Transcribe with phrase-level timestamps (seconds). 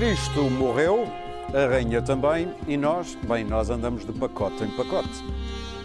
[0.00, 1.06] Cristo morreu,
[1.52, 5.22] a rainha também, e nós, bem, nós andamos de pacote em pacote.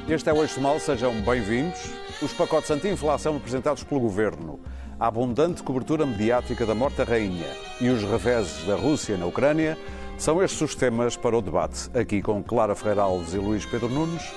[0.07, 1.91] Este é o Eixo Mal, sejam bem-vindos.
[2.21, 4.57] Os pacotes anti-inflação apresentados pelo Governo,
[4.97, 7.49] a abundante cobertura mediática da morte da rainha
[7.81, 9.77] e os reveses da Rússia na Ucrânia
[10.17, 13.89] são estes os temas para o debate, aqui com Clara Ferreira Alves e Luís Pedro
[13.89, 14.31] Nunes,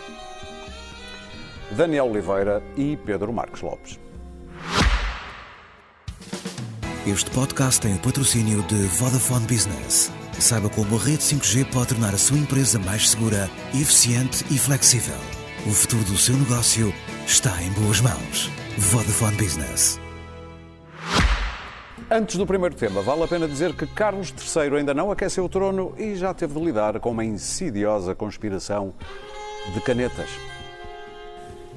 [1.71, 4.08] Daniel Oliveira e Pedro Marcos Lopes.
[7.11, 10.13] Este podcast tem o patrocínio de Vodafone Business.
[10.39, 15.17] Saiba como a rede 5G pode tornar a sua empresa mais segura, eficiente e flexível.
[15.67, 16.93] O futuro do seu negócio
[17.27, 18.51] está em boas mãos.
[18.77, 19.99] Vodafone Business.
[22.11, 25.49] Antes do primeiro tema, vale a pena dizer que Carlos III ainda não aqueceu o
[25.49, 28.93] trono e já teve de lidar com uma insidiosa conspiração
[29.73, 30.29] de canetas.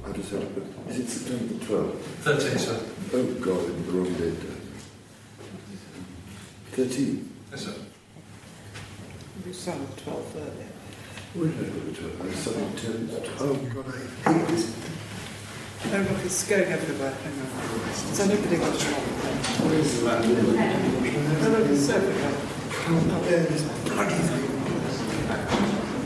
[0.04, 0.44] How does that?
[0.90, 2.24] Is it September 12th?
[2.24, 2.80] 13, sir.
[3.14, 4.51] Oh God, in the wrong date.
[6.72, 7.28] 13.
[7.50, 7.74] Yes, sir.
[9.44, 10.72] We started at 12 earlier.
[11.34, 12.24] We didn't 12.
[12.24, 13.92] We started 10, 12, got 8.
[14.24, 14.32] Oh,
[15.92, 17.12] God, it's going everywhere.
[17.12, 17.46] Hang on.
[17.92, 19.14] Has anybody got a problem?
[19.68, 20.24] Where is the land?
[20.24, 22.36] Oh, look, it's everywhere.
[22.88, 24.48] Oh, there, this bloody thing.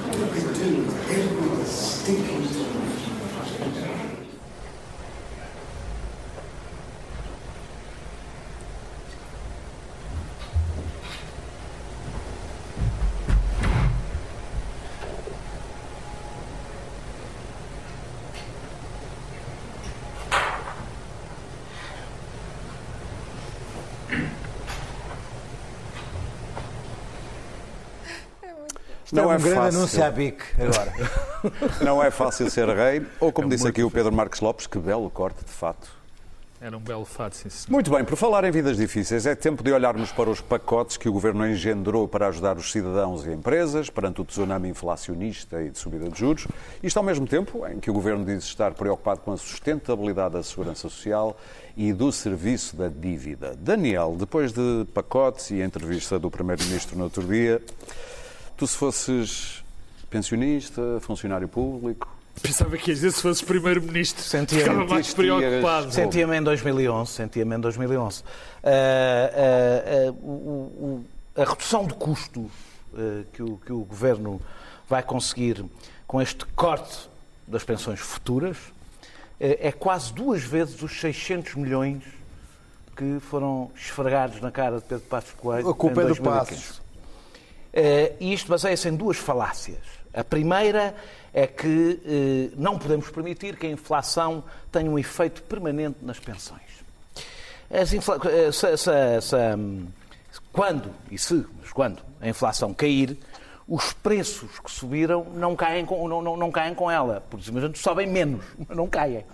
[0.03, 0.87] What are we doing?
[1.15, 2.96] Everyone's stinking.
[29.13, 29.79] Não é um grande fácil.
[29.79, 30.93] anúncio à BIC agora.
[31.85, 35.09] Não é fácil ser rei, ou como disse aqui o Pedro Marcos Lopes, que belo
[35.11, 35.97] corte de fato.
[36.59, 37.71] Era um belo fato, sim, senhor.
[37.71, 41.07] Muito bem, por falar em vidas difíceis, é tempo de olharmos para os pacotes que
[41.07, 45.79] o Governo engendrou para ajudar os cidadãos e empresas perante o tsunami inflacionista e de
[45.79, 46.47] subida de juros.
[46.83, 50.43] Isto ao mesmo tempo em que o Governo diz estar preocupado com a sustentabilidade da
[50.43, 51.37] segurança social
[51.77, 53.55] e do serviço da dívida.
[53.59, 57.63] Daniel, depois de pacotes e a entrevista do Primeiro-Ministro no outro dia,
[58.57, 59.63] tu se fosses
[60.11, 64.23] pensionista, funcionário público, Pensava que ia dizer se fosse primeiro-ministro.
[64.23, 65.91] Sentia-me Ficava mais preocupado.
[65.91, 68.23] Sentia-me em 2011, sentia-me em 2011.
[68.63, 71.05] Ah, ah, ah, o- o-
[71.37, 72.45] o- a redução de custos
[72.95, 74.39] ah, que, o, que o Governo
[74.87, 75.65] vai conseguir
[76.07, 77.09] com este corte
[77.49, 78.59] das pensões futuras
[79.41, 82.03] ah, é quase duas vezes os 600 milhões
[82.95, 86.51] que foram esfregados na cara de Pedro Passos Coelho A culpa em é do 2015.
[86.63, 86.83] Passos.
[87.79, 89.79] Eh, E isto baseia-se em duas falácias.
[90.15, 90.95] A primeira
[91.35, 94.43] é que eh, não podemos permitir que a inflação
[94.73, 96.63] tenha um efeito permanente nas pensões.
[97.95, 99.87] Infla- eh, se- se- se, hum,
[100.53, 103.19] quando, e se, mas quando a inflação cair,
[103.69, 107.23] os preços que subiram não caem com, não, não, não caem com ela.
[107.29, 109.25] Por simplesmente sobem menos, mas não caem.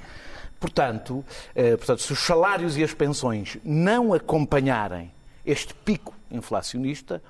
[0.59, 1.25] Portanto,
[1.55, 5.13] eh, portanto, se os salários e as pensões não acompanharem
[5.47, 7.23] este pico inflacionista,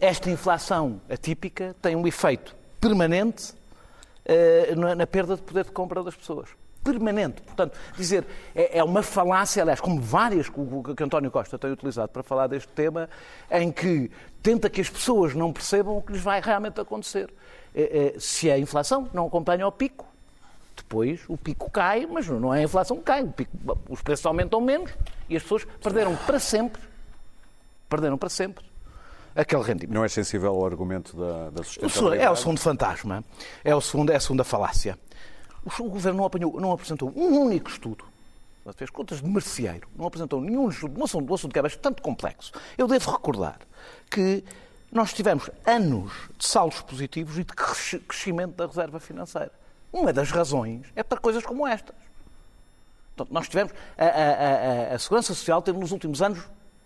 [0.00, 3.54] esta inflação atípica tem um efeito permanente
[4.24, 6.48] eh, na perda de poder de compra das pessoas.
[6.82, 7.40] Permanente.
[7.42, 12.24] Portanto, dizer, é é uma falácia, aliás, como várias que António Costa tem utilizado para
[12.24, 13.08] falar deste tema,
[13.48, 14.10] em que
[14.42, 17.32] tenta que as pessoas não percebam o que lhes vai realmente acontecer.
[17.72, 20.04] Eh, eh, Se a inflação não acompanha o pico,
[20.76, 23.56] depois o pico cai, mas não é a inflação que cai, pico-
[23.88, 24.90] os preços aumentam menos
[25.28, 26.82] e as pessoas perderam para sempre,
[27.88, 28.64] perderam para sempre
[29.34, 29.94] aquele rendimento.
[29.94, 32.22] não é sensível ao argumento da, da sustentabilidade?
[32.22, 33.24] é o segundo fantasma,
[33.64, 34.98] é, o segundo, é a segunda falácia.
[35.64, 38.04] O, Governo não, apanhou- não apresentou um único estudo,
[38.76, 42.02] fez contas de merceeiro, não apresentou nenhum estudo, um assunto, um assunto que é bastante
[42.02, 42.52] complexo.
[42.76, 43.58] Eu devo recordar
[44.10, 44.42] que
[44.90, 49.52] nós tivemos anos de saldos positivos e de cresci- crescimento da reserva financeira.
[49.92, 51.94] Uma das razões é para coisas como estas.
[53.16, 53.72] Portanto, nós tivemos.
[53.96, 56.40] A, a- a- a- Segurança Social teve nos últimos anos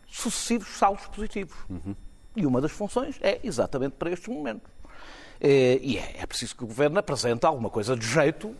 [0.08, 1.56] sucessivos saldos positivos.
[2.37, 4.69] E uma das funções é exatamente para estes momentos.
[5.41, 8.55] Eh, E é, é preciso que o Governo apresente alguma coisa de jeito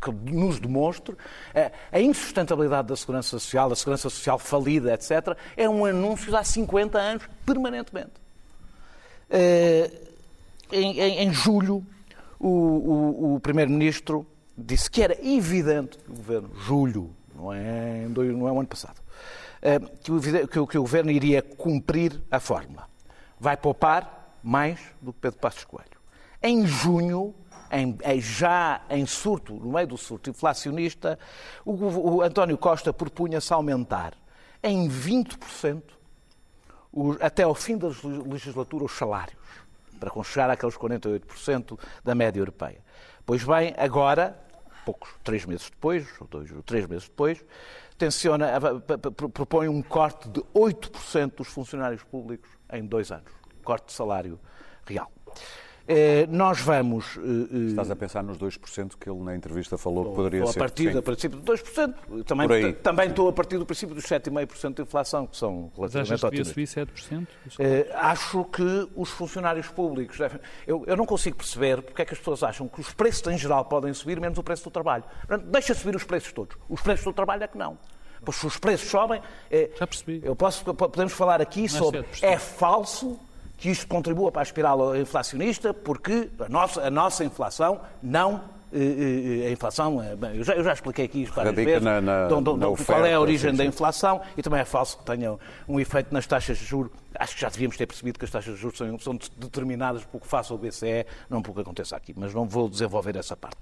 [0.00, 1.14] que nos demonstre
[1.54, 5.36] eh, a insustentabilidade da Segurança Social, a Segurança Social falida, etc.
[5.56, 8.12] É um anúncio de há 50 anos, permanentemente.
[9.30, 9.90] Eh,
[10.70, 11.84] em, em- em julho,
[12.38, 14.26] o, o- o Primeiro-Ministro
[14.56, 19.00] disse que era evidente que o Governo, julho, não é, não é o ano passado,
[20.02, 22.88] que o- que o Governo iria cumprir a fórmula.
[23.42, 26.00] Vai poupar mais do que Pedro Passos Coelho.
[26.40, 27.34] Em junho,
[27.72, 31.18] em- em- já em surto, no meio do surto inflacionista,
[31.64, 34.14] o, o António Costa propunha-se aumentar
[34.62, 35.82] em 20%
[36.92, 37.88] os- até ao fim da
[38.24, 39.42] legislatura os salários,
[39.98, 42.78] para chegar àqueles 48% da média europeia.
[43.26, 44.38] Pois bem, agora,
[44.84, 47.44] poucos, três meses depois, ou dois ou três meses depois,
[49.32, 53.30] propõe um corte de 8% dos funcionários públicos em dois anos.
[53.64, 54.38] Corte de salário
[54.86, 55.10] real.
[55.88, 57.18] Eh, Nós vamos.
[57.18, 60.50] eh, eh, Estás a pensar nos 2% que ele na entrevista falou que poderia Estou
[60.50, 60.58] a ser.
[60.60, 60.92] partir Sim.
[60.94, 62.24] do princípio de 2%.
[62.24, 62.72] Também, Por aí.
[62.74, 66.54] também estou a partir do princípio dos 7,5% de inflação, que são Mas achas relativamente
[66.54, 67.02] que devia otimistas.
[67.02, 67.26] subir 7%?
[67.58, 70.40] Eh, acho que os funcionários públicos devem.
[70.68, 73.36] Eu, eu não consigo perceber porque é que as pessoas acham que os preços em
[73.36, 75.02] geral podem subir, menos o preço do trabalho.
[75.26, 76.56] Portanto, Deixa subir os preços todos.
[76.68, 77.76] Os preços do trabalho é que não.
[78.24, 79.20] Pois se os preços sobem.
[79.50, 80.20] eh, Já percebi.
[80.24, 82.00] Eu posso, podemos falar aqui é sobre.
[82.02, 82.22] 7%.
[82.22, 83.18] É falso
[83.58, 88.40] que isto contribua para a espiral inflacionista, porque a nossa, a nossa inflação não.
[88.72, 91.70] eh, eh, A inflação, eh, bem, eu já, eu já expliquei aqui isto várias Radica
[91.72, 94.20] vezes, na- na- de onde- na de qual oferta, é a origem sim, da inflação
[94.36, 95.36] e também é falso que tenha
[95.68, 96.90] um efeito nas taxas de juros.
[97.18, 100.20] Acho que já devíamos ter percebido que as taxas de juros são, são determinadas pelo
[100.20, 103.60] que faça o BCE, não pelo que aconteça aqui, mas não vou desenvolver essa parte.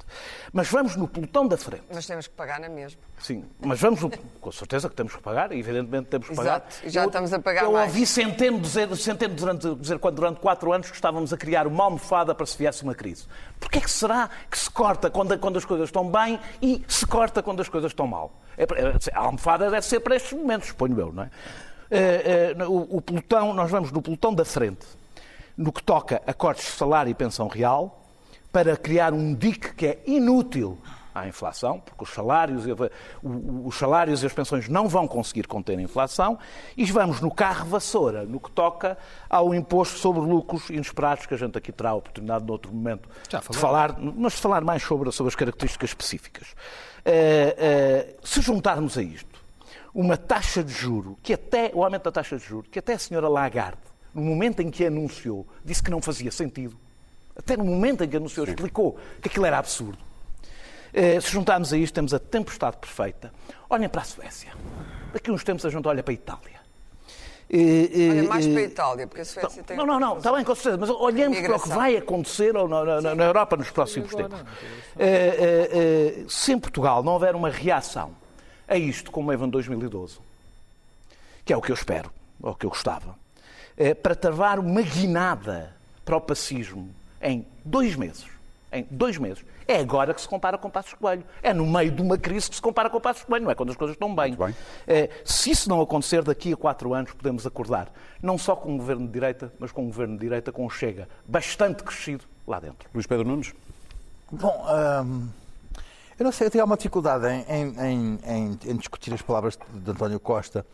[0.52, 1.84] Mas vamos no pelotão da frente.
[1.92, 3.00] Mas temos que pagar na mesma.
[3.18, 6.56] Sim, mas vamos, no- com certeza que temos que pagar, evidentemente temos que pagar.
[6.66, 7.88] Exato, já estamos a pagar eu mais.
[7.88, 11.84] ouvi Centeno dizer, Centeno durante, dizer quando durante quatro anos que estávamos a criar uma
[11.84, 13.26] almofada para se viesse uma crise.
[13.58, 17.06] Porquê é que será que se corta quando, quando as coisas estão bem e se
[17.06, 18.32] corta quando as coisas estão mal?
[18.56, 21.30] É é- a almofada deve ser para estes momentos, suponho eu, não é?
[21.90, 24.86] Eh, eh, o, o pelotão, nós vamos no pelotão da frente,
[25.56, 28.00] no que toca a cortes de salário e pensão real,
[28.52, 30.78] para criar um dique que é inútil
[31.12, 32.70] à inflação, porque os salários, e
[33.22, 36.38] os salários e as pensões não vão conseguir conter a inflação,
[36.76, 38.96] e vamos no carro vassoura, no que toca
[39.28, 43.58] ao imposto sobre lucros inesperados, que a gente aqui terá a oportunidade, noutro momento, de
[43.58, 46.54] falar, mas de falar mais sobre, sobre as características específicas.
[47.04, 49.39] Eh, se juntarmos a isto
[49.94, 52.98] uma taxa de juro, que até, o aumento da taxa de juro, que até a
[52.98, 53.78] senhora Lagarde,
[54.14, 56.76] no momento em que anunciou, disse que não fazia sentido.
[57.36, 59.98] Até no momento em que anunciou, explicou que aquilo era absurdo.
[60.92, 63.32] Eh, se juntarmos a isto, temos a tempestade perfeita.
[63.68, 64.52] Olhem para a Suécia.
[65.12, 66.60] Daqui a uns tempos a gente olha para a Itália.
[67.52, 69.76] Eh, Olha, mais eh, para a Itália, porque a Suécia tem.
[69.76, 73.00] não, não, não, está bem, com certeza, mas olhemos para o que vai acontecer na,
[73.00, 74.40] na- na Europa nos próximos tempos.
[76.28, 78.12] Se em Portugal não houver uma reação
[78.70, 80.18] a isto como em 2012,
[81.44, 83.16] que é o que eu espero, ou o que eu gostava,
[83.76, 85.74] eh, para travar uma guinada
[86.04, 86.88] para o pacismo
[87.20, 88.26] em dois meses,
[88.72, 91.24] em dois meses, é agora que se compara com Passos Coelho.
[91.42, 93.70] É no meio de uma crise que se compara com Passos Coelho, não é quando
[93.70, 94.34] as coisas estão bem.
[94.34, 94.54] Bem.
[94.86, 98.78] Eh, se isso não acontecer, daqui a quatro anos podemos acordar, não só com um
[98.78, 102.60] governo de direita, mas com um governo de direita com um Chega bastante crescido lá
[102.60, 102.88] dentro.
[102.94, 103.52] Luís Pedro Nunes?
[104.30, 104.64] Bom,
[105.04, 105.28] hum,
[106.20, 109.90] eu não sei, eu tenho alguma dificuldade em, em- em- em- discutir as palavras de,
[109.90, 110.66] António Costa.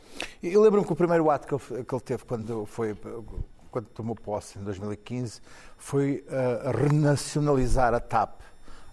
[0.43, 2.97] Eu lembro-me que o primeiro ato que ele, que ele teve quando, foi,
[3.71, 5.41] quando tomou posse, em 2015,
[5.79, 8.41] foi uh, renacionalizar a TAP.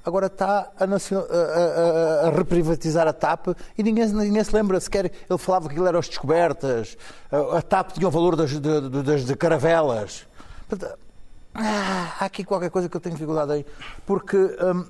[0.06, 5.06] Agora está a, a- a- a- reprivatizar a TAP e ninguém, ninguém se lembra sequer.
[5.28, 6.96] Ele falava que aquilo era as descobertas,
[7.32, 10.28] a, a TAP tinha o valor das, de, das de caravelas.
[10.70, 11.00] Portanto,
[11.56, 13.66] ah, há aqui qualquer coisa que eu tenho dificuldade em.
[14.06, 14.86] Porque hum,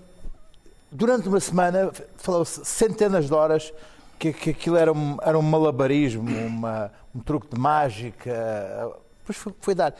[0.93, 3.73] durante uma semana falou-se centenas de horas
[4.19, 8.93] que, que aquilo era um, era um malabarismo, uma, um truque de mágica.
[9.19, 9.95] Depois foi, foi dar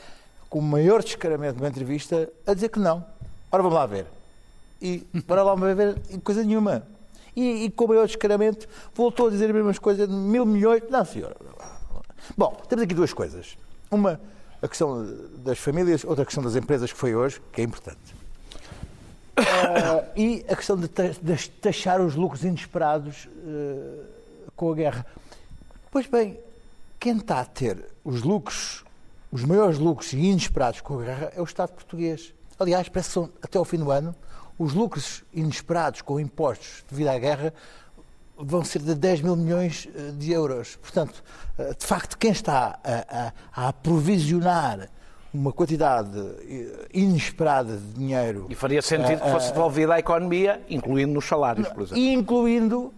[0.48, 3.04] com o maior descaramento numa entrevista a dizer que não.
[3.50, 4.06] Ora, vamos lá ver.
[4.80, 6.86] E para lá vamos ver coisa nenhuma.
[7.34, 10.82] E, e com o maior descaramento voltou a dizer as mesmas coisas, mil milhões.
[10.88, 11.36] Não, senhora.
[12.36, 13.58] Bom, temos aqui duas coisas.
[13.90, 14.20] Uma,
[14.62, 15.04] a questão
[15.38, 18.23] das famílias, outra a questão das empresas, que foi hoje, que é importante.
[19.36, 24.04] Ah, e a questão de, ta- de taxar os lucros inesperados eh,
[24.54, 25.06] com a guerra.
[25.90, 26.38] Pois bem,
[27.00, 28.84] quem está a ter os lucros,
[29.32, 32.32] os maiores lucros inesperados com a guerra é o Estado português.
[32.58, 34.14] Aliás, parece que são, até ao fim do ano,
[34.58, 37.52] os lucros inesperados com impostos devido à guerra
[38.36, 40.76] vão ser de 10 mil milhões eh, de euros.
[40.76, 41.22] Portanto,
[41.78, 43.32] de facto, quem está a, a-
[43.64, 44.88] a aprovisionar
[45.34, 46.16] uma quantidade
[46.48, 51.68] eh, inesperada de dinheiro E faria sentido que fosse devolvida à economia, incluindo nos salários,
[51.68, 51.98] por exemplo.
[51.98, 52.94] e incluindo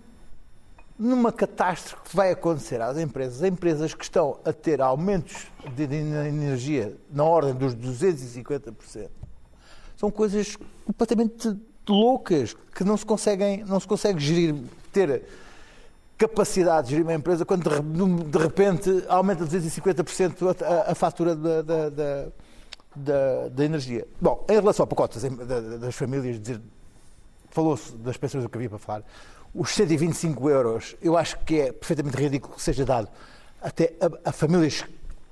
[0.99, 5.97] numa catástrofe que vai acontecer às empresas, empresas que estão a ter aumentos de, de
[5.97, 9.09] energia na ordem dos 250%.
[9.97, 11.57] São coisas completamente
[11.89, 14.55] loucas que não se conseguem, não se consegue gerir,
[14.93, 15.25] ter
[16.19, 20.95] capacidade de gerir uma empresa quando de, re- de repente aumenta 250% a, a- a
[20.95, 24.07] fatura da, da, da, da- energia.
[24.21, 26.41] Bom, em relação a pacotes em- da- das famílias,
[27.51, 29.03] falou-se das pensões do que havia para falar.
[29.55, 33.09] Os 125 euros, eu acho que é perfeitamente ridículo que seja dado
[33.63, 33.95] até
[34.25, 34.85] a, a famílias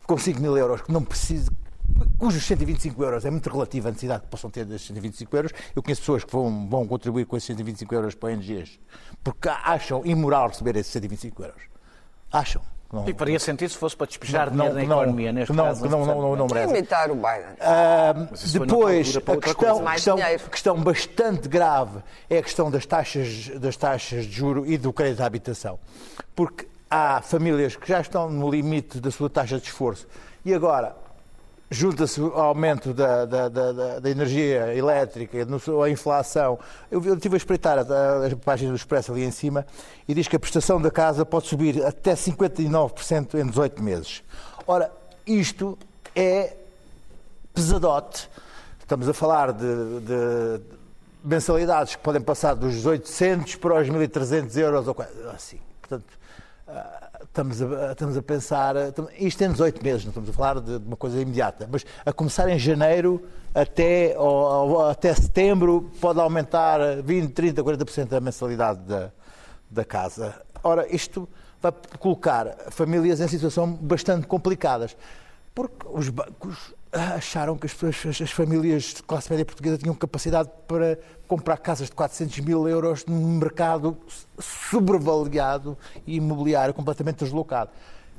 [0.07, 1.51] com 5 mil euros, que não precisa,
[2.19, 5.53] cujos 125 euros é muito relativa a necessidade que possam ter desses 125 euros.
[5.75, 8.79] Eu conheço pessoas que vão, vão contribuir com esses 125 euros para ONGs
[9.23, 11.63] porque acham imoral receber esses 125 euros.
[12.33, 12.63] Acham.
[12.93, 15.65] Não, E faria sentido se fosse para despejar não, dinheiro na não, economia, neste não,
[15.65, 15.89] caso.
[15.89, 16.73] não, não, não, não merece.
[16.73, 17.57] imitar o Biden.
[17.61, 18.15] Ah,
[18.53, 20.19] depois, a questão, questão,
[20.51, 21.99] questão bastante grave
[22.31, 25.79] é a questão das taxas, das taxas de juro e do crédito à habitação.
[26.37, 30.07] Porque há famílias que já estão no limite da sua taxa de esforço
[30.45, 30.95] e agora
[31.71, 35.39] junta-se o aumento da, da, da, da- energia elétrica,
[35.85, 36.59] a inflação.
[36.91, 39.67] Eu, estive a espreitar a, a página do Expresso ali em cima
[40.07, 44.23] e diz que a prestação da casa pode subir até 59% em 18 meses.
[44.67, 44.93] Ora,
[45.27, 45.79] isto
[46.15, 46.55] é
[47.53, 48.31] pesadote.
[48.81, 50.61] Estamos a falar de, de
[51.25, 54.97] mensalidades que podem passar dos 800 para os 1.300 euros ou
[55.35, 55.59] assim.
[55.81, 56.05] Portanto,
[56.69, 57.04] ah,
[57.35, 58.77] estamos a, estamos a pensar.
[58.77, 61.85] estamos- Isto em 18 meses, não estamos a falar de, de uma coisa imediata, mas
[62.07, 63.21] a começar em janeiro
[63.53, 69.11] até, ou, ou até setembro pode aumentar 20, 30, 40% a mensalidade da,
[69.69, 70.35] da casa.
[70.63, 71.29] Ora, isto
[71.61, 74.97] vai colocar famílias em situação bastante complicadas.
[75.55, 77.75] Porque os bancos acharam que as,
[78.07, 82.69] as- as famílias de classe média portuguesa tinham capacidade para comprar casas de 400 mil
[82.69, 83.97] euros num mercado
[84.39, 87.71] sobreavaliado e imobiliário completamente deslocado.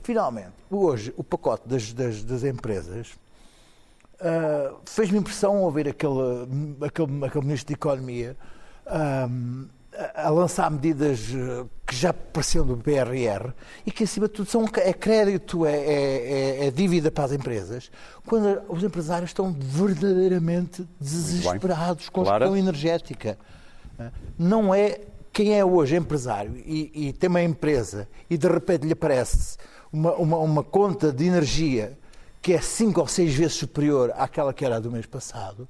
[0.03, 3.13] Finalmente, hoje, o pacote das, das, das empresas
[4.20, 6.13] ah, fez-me impressão ouvir aquele,
[6.86, 8.36] aquele, aquele ministro de Economia
[8.86, 9.65] ahm,
[10.15, 13.51] a, lançar medidas eh, que já pareciam do PRR
[13.85, 17.31] e que, acima de tudo, são, é crédito, é, é- é- é dívida para as
[17.31, 17.89] empresas,
[18.25, 23.37] quando os empresários estão verdadeiramente desesperados com a questão energética.
[23.99, 24.99] Ah, Não é
[25.31, 29.57] quem é hoje empresário e, e tem uma empresa e de repente lhe aparece
[29.91, 31.97] uma, uma, uma conta de energia
[32.41, 35.67] que é cinco ou seis vezes superior àquela que era do mês passado,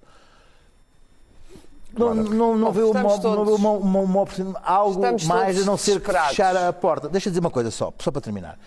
[1.95, 5.77] não, não, não vê uma, todos- uma, uma, uma oportunidade- algo Estamos mais a não
[5.77, 7.07] ser que fechar a porta.
[7.09, 8.57] Deixa eu dizer uma coisa só, só para terminar.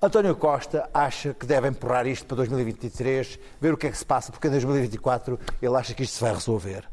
[0.00, 4.06] António Costa acha que deve empurrar isto para 2023, ver o que é que se
[4.06, 6.84] passa, porque em 2024 ele acha que isto se vai resolver.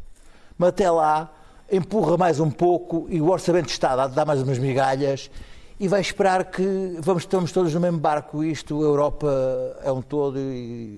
[0.58, 1.32] Mas até lá,
[1.72, 5.30] empurra mais um pouco e o Orçamento de Estado dá mais umas migalhas
[5.80, 8.44] e vai esperar que vamos, estamos todos no mesmo barco.
[8.44, 9.28] Isto, a Europa
[9.84, 10.98] é um todo e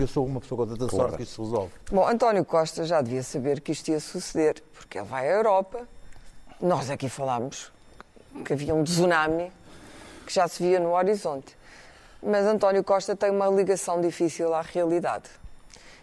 [0.00, 1.72] eu sou uma pessoa com tanta sorte que isto se resolve.
[1.90, 5.86] Bom, António Costa já devia saber que isto ia suceder, porque ele vai à Europa.
[6.60, 7.70] Nós aqui falámos
[8.44, 9.52] que havia um tsunami
[10.26, 11.56] que já se via no horizonte.
[12.22, 15.28] Mas António Costa tem uma ligação difícil à realidade.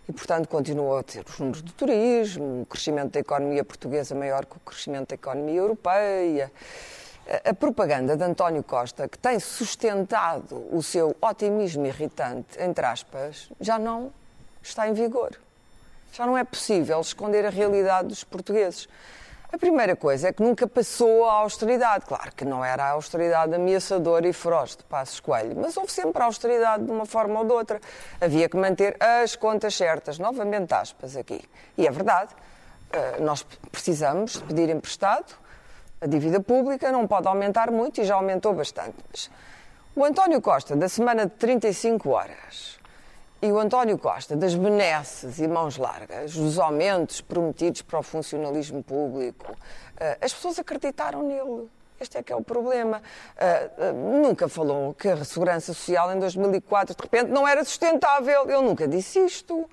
[0.07, 4.45] E, portanto, continua a ter os números do turismo, o crescimento da economia portuguesa maior
[4.45, 6.51] que o crescimento da economia europeia.
[7.49, 13.79] A- propaganda de António Costa, que tem sustentado o seu otimismo irritante, entre aspas, já
[13.79, 14.11] não
[14.61, 15.31] está em vigor.
[16.11, 18.87] Já não é possível esconder a realidade dos portugueses.
[19.51, 22.05] A primeira coisa é que nunca passou a austeridade.
[22.05, 26.21] Claro que não era a austeridade ameaçadora e feroz de Passos Coelho, mas houve sempre
[26.21, 27.79] a austeridade de uma forma ou de outra.
[28.19, 31.41] Havia que manter as contas certas, novamente aspas aqui.
[31.77, 32.31] E é verdade,
[32.91, 35.35] eh, nós precisamos pedir emprestado,
[36.03, 38.95] a dívida pública não pode aumentar muito e já aumentou bastante.
[39.09, 39.31] Mas
[39.95, 42.77] o António Costa, da semana de 35 horas,
[43.41, 48.83] e o António Costa, das benesses e mãos largas, dos aumentos prometidos para o funcionalismo
[48.83, 49.55] público,
[49.97, 51.69] eh, as pessoas acreditaram nele.
[51.99, 53.01] Este é que é o problema.
[53.37, 58.49] Eh, eh, nunca falou que a segurança social em 2004 de repente não era sustentável.
[58.49, 59.69] Eu nunca disse isto.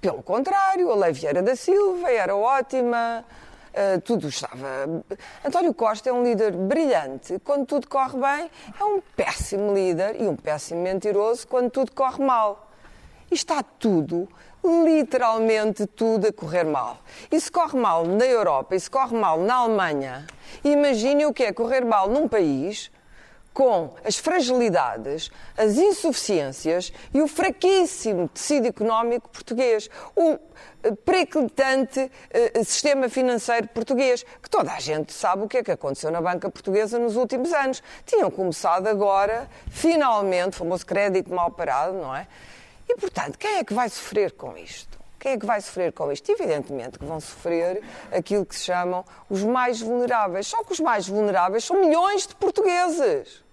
[0.00, 3.24] Pelo contrário, a Lei Vieira da Silva era ótima.
[3.72, 5.02] Uh, tudo estava.
[5.42, 10.28] António Costa é um líder brilhante quando tudo corre bem, é um péssimo líder e
[10.28, 12.70] um péssimo mentiroso quando tudo corre mal.
[13.30, 14.28] E está tudo,
[14.62, 16.98] literalmente tudo a correr mal.
[17.30, 20.26] E se corre mal na Europa e se corre mal na Alemanha,
[20.62, 22.90] imagine o que é correr mal num país
[23.52, 30.38] com as fragilidades, as insuficiências e o fraquíssimo tecido económico português, o
[30.82, 35.70] eh, periclitante eh, sistema financeiro português, que toda a gente sabe o que é que
[35.70, 37.82] aconteceu na banca portuguesa nos últimos anos.
[38.06, 42.26] Tinham começado agora, finalmente, o famoso crédito mal parado, não é?
[42.88, 44.91] E, portanto, quem é que vai sofrer com isto?
[45.22, 46.28] Quem é que vai sofrer com isto?
[46.32, 50.48] Evidentemente que vão sofrer aquilo que se chamam os mais vulneráveis.
[50.48, 53.44] Só que os mais vulneráveis são milhões de portugueses.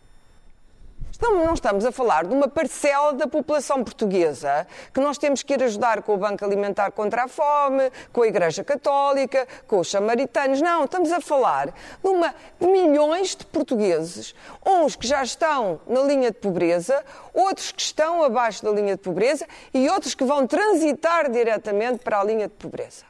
[1.22, 5.54] Então, não estamos a falar de uma parcela da população portuguesa que nós temos que
[5.54, 9.92] ir ajudar com o Banco Alimentar contra a Fome, com a Igreja Católica, com os
[9.92, 10.62] samaritanos.
[10.62, 14.34] Não, estamos a falar de, uma, de milhões de portugueses,
[14.66, 19.02] uns que já estão na linha de pobreza, outros que estão abaixo da linha de
[19.02, 23.04] pobreza e outros que vão transitar diretamente para a linha de pobreza.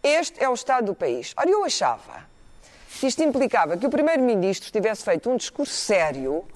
[0.00, 1.34] Este é o estado do país.
[1.36, 2.24] Ora, eu achava
[3.00, 6.46] que isto implicava que o Primeiro-Ministro tivesse feito um discurso sério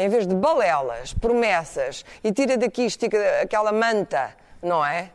[0.00, 5.10] em vez de balelas, promessas e tira daqui, estica aquela manta, não é?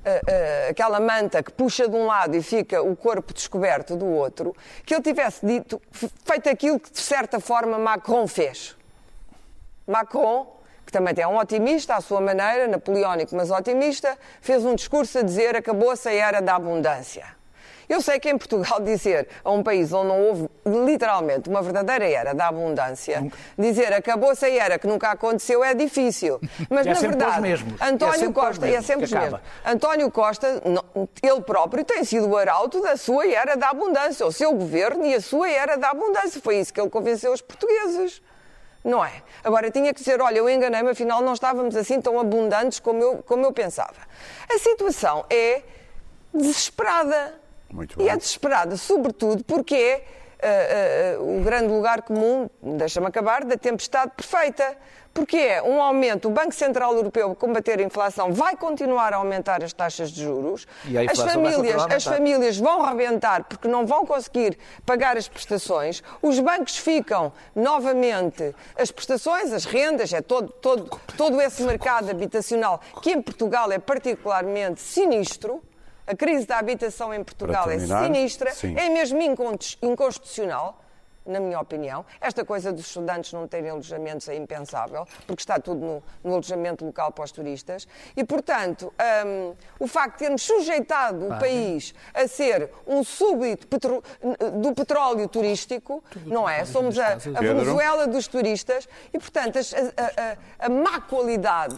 [0.00, 4.06] Uh, uh, aquela manta que puxa de um lado e fica o corpo descoberto do
[4.06, 4.54] outro,
[4.86, 8.76] que ele tivesse dito, feito aquilo que de certa forma Macron fez.
[9.86, 10.46] Macron,
[10.86, 15.22] que também é um otimista à sua maneira, napoleónico, mas otimista, fez um discurso a
[15.22, 17.39] dizer acabou-se a era da abundância.
[17.90, 22.08] Eu sei que em Portugal dizer a um país onde não houve literalmente uma verdadeira
[22.08, 23.36] era da abundância, nunca.
[23.58, 26.40] dizer acabou-se a era que nunca aconteceu é difícil.
[26.70, 29.40] Mas é na verdade, António é Costa, e é sempre os mesmos.
[29.66, 30.62] António Costa,
[31.20, 35.12] ele próprio tem sido o arauto da sua era da abundância, o seu governo e
[35.12, 36.40] a sua era da abundância.
[36.40, 38.22] Foi isso que ele convenceu os portugueses.
[38.84, 39.22] Não é?
[39.42, 43.22] Agora, tinha que dizer, olha, eu enganei-me, afinal não estávamos assim tão abundantes como eu,
[43.26, 43.96] como eu pensava.
[44.48, 45.62] A situação é
[46.32, 47.39] desesperada.
[47.70, 50.02] Muito e é desesperada, sobretudo porque
[50.42, 54.76] é uh, uh, o grande lugar comum, deixa-me acabar, da tempestade perfeita.
[55.12, 59.62] Porque é um aumento, o Banco Central Europeu, combater a inflação, vai continuar a aumentar
[59.64, 60.68] as taxas de juros.
[61.10, 66.00] as famílias, as famílias vão rebentar porque não vão conseguir pagar as prestações.
[66.22, 72.80] Os bancos ficam novamente as prestações, as rendas, é todo, todo, todo esse mercado habitacional
[73.02, 75.60] que em Portugal é particularmente sinistro.
[76.10, 78.74] A crise da habitação em Portugal terminar, é sinistra, sim.
[78.76, 79.20] é mesmo
[79.80, 80.79] inconstitucional,
[81.24, 82.04] na minha opinião.
[82.20, 86.84] Esta coisa dos estudantes não terem alojamentos é impensável, porque está tudo no, no alojamento
[86.84, 87.86] local para os turistas.
[88.16, 88.92] E, portanto,
[89.26, 94.02] um, o facto de termos sujeitado o país a ser um súbito petro,
[94.60, 96.64] do petróleo turístico, não é?
[96.64, 101.76] Somos a, a Venezuela dos turistas e, portanto, a, a, a, má qualidade,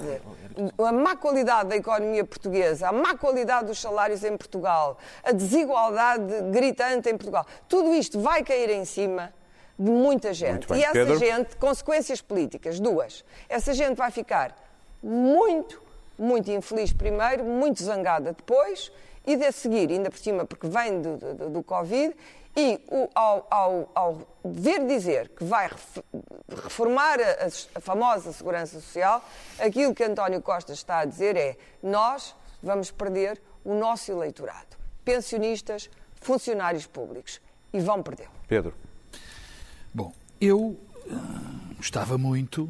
[0.78, 6.42] a má qualidade da economia portuguesa, a má qualidade dos salários em Portugal, a desigualdade
[6.50, 9.32] gritante em Portugal, tudo isto vai cair em cima
[9.78, 10.66] de muita gente.
[10.68, 10.80] bem.
[10.80, 11.18] E essa Pedro?
[11.18, 13.24] gente, consequências políticas, duas.
[13.48, 14.56] Essa gente vai ficar
[15.02, 15.80] muito,
[16.18, 18.92] muito infeliz primeiro, muito zangada depois,
[19.26, 22.14] e de a seguir, ainda por cima, porque vem do, do, do Covid,
[22.54, 26.02] e o, ao, ao, ao ver dizer que vai ref-
[26.62, 29.24] reformar a, a famosa segurança social,
[29.58, 34.76] aquilo que António Costa está a dizer é: nós vamos perder o nosso eleitorado.
[35.04, 35.88] Pensionistas,
[36.20, 37.40] funcionários públicos.
[37.72, 38.28] E vão perdê-lo.
[38.46, 38.74] Pedro.
[40.44, 40.76] Eu
[41.08, 41.40] ah,
[41.76, 42.68] gostava muito,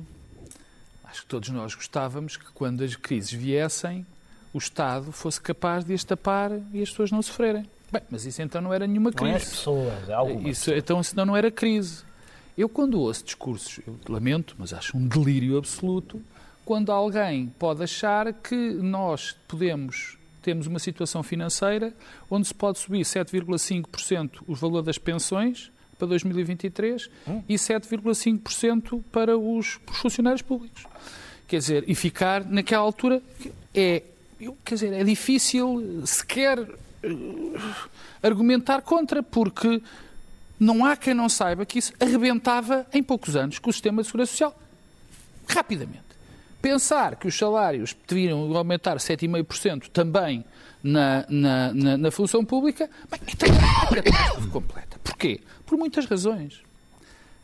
[1.04, 4.06] acho que todos nós gostávamos, que quando as crises viessem,
[4.52, 7.64] o Estado fosse capaz de as tapar e as pessoas não sofrerem.
[7.90, 9.56] Bem, mas isso então não era nenhuma Não é as crise.
[9.56, 10.58] pessoas, é algumas.
[10.58, 12.04] Isso, então, senão não era crise.
[12.58, 16.22] Eu, quando ouço discursos, eu lamento, mas acho um delírio absoluto,
[16.66, 21.94] quando alguém pode achar que nós podemos, temos uma situação financeira
[22.30, 27.08] onde se pode subir 7,5% o valor das pensões para 2023
[27.48, 30.84] e 7,5% para os, os funcionários públicos.
[31.46, 33.22] Quer dizer, e ficar naquela altura
[33.72, 34.02] é,
[34.64, 36.58] quer dizer, é difícil sequer
[38.20, 39.80] argumentar contra, porque
[40.58, 44.08] não há quem não saiba que isso arrebentava em poucos anos com o sistema de
[44.08, 44.58] segurança social.
[45.46, 46.11] Rapidamente.
[46.62, 50.44] Pensar que os salários deveriam aumentar 7,5% também
[50.82, 54.98] na, na, na, na função pública, bem, então é uma catástrofe completa.
[55.02, 55.40] Porquê?
[55.66, 56.62] Por muitas razões.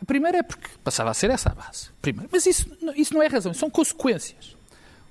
[0.00, 1.90] A primeira é porque passava a ser essa a base.
[2.00, 2.30] Primeiro.
[2.32, 4.56] Mas isso, isso não é razão, são consequências.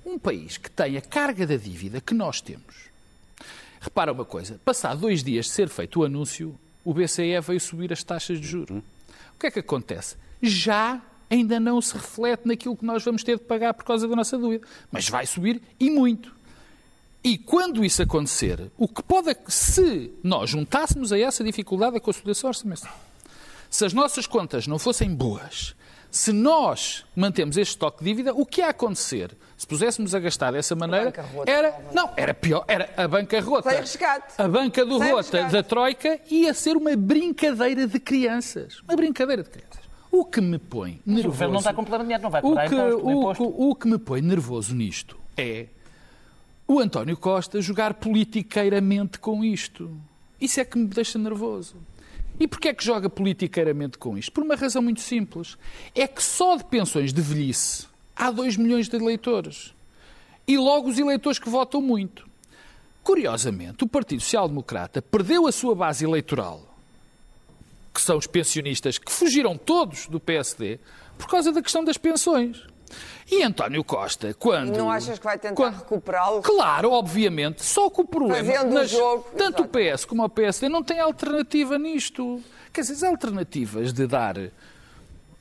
[0.04, 2.88] Um país que tem a carga da dívida que nós temos,
[3.80, 7.92] Repara uma coisa, passado dois dias de ser feito o anúncio, o BCE veio subir
[7.92, 8.78] as taxas de juros.
[9.34, 10.16] O que é que acontece?
[10.42, 14.16] Já ainda não se reflete naquilo que nós vamos ter de pagar por causa da
[14.16, 16.36] nossa dúvida, mas vai subir e muito.
[17.22, 22.48] E quando isso acontecer, o que pode, se nós juntássemos a essa dificuldade a consolidação
[22.48, 22.96] orçamental,
[23.68, 25.74] se as nossas contas não fossem boas,
[26.10, 29.36] se nós mantemos este estoque de dívida, o que ia acontecer?
[29.58, 31.12] Se puséssemos a gastar dessa maneira,
[31.46, 33.68] era não, era pior, era a bancarrota.
[33.68, 34.34] Sem resgate.
[34.38, 35.52] A banca do Sem rota resgate.
[35.52, 38.80] da Troika ia ser uma brincadeira de crianças.
[38.80, 39.77] Uma brincadeira de crianças.
[40.10, 41.28] O que me põe O nervoso...
[41.28, 42.74] governo não está dinheiro, não vai O que,
[43.10, 45.66] imposto, o o, o que me põe nervoso nisto é
[46.66, 49.90] o António Costa jogar politiqueiramente com isto.
[50.40, 51.76] Isso é que me deixa nervoso.
[52.38, 54.30] E porquê é que joga politiqueiramente com isto?
[54.32, 55.56] Por uma razão muito simples.
[55.94, 59.74] É que só de pensões de velhice há 2 milhões de eleitores.
[60.46, 62.28] E logo os eleitores que votam muito.
[63.02, 66.67] Curiosamente, o Partido Social Democrata perdeu a sua base eleitoral,
[67.98, 70.78] que são os pensionistas, que fugiram todos do PSD,
[71.18, 72.64] por causa da questão das pensões.
[73.30, 74.76] E António Costa, quando.
[74.78, 76.40] Não achas que vai tentar quando- recuperá-lo?
[76.40, 77.62] Claro, obviamente.
[77.64, 78.42] Só que o problema.
[78.52, 79.62] Fazendo o mas jogo, tanto exato.
[79.64, 82.40] o PS como o PSD não têm alternativa nisto.
[82.72, 84.36] Quer dizer, as alternativas de dar.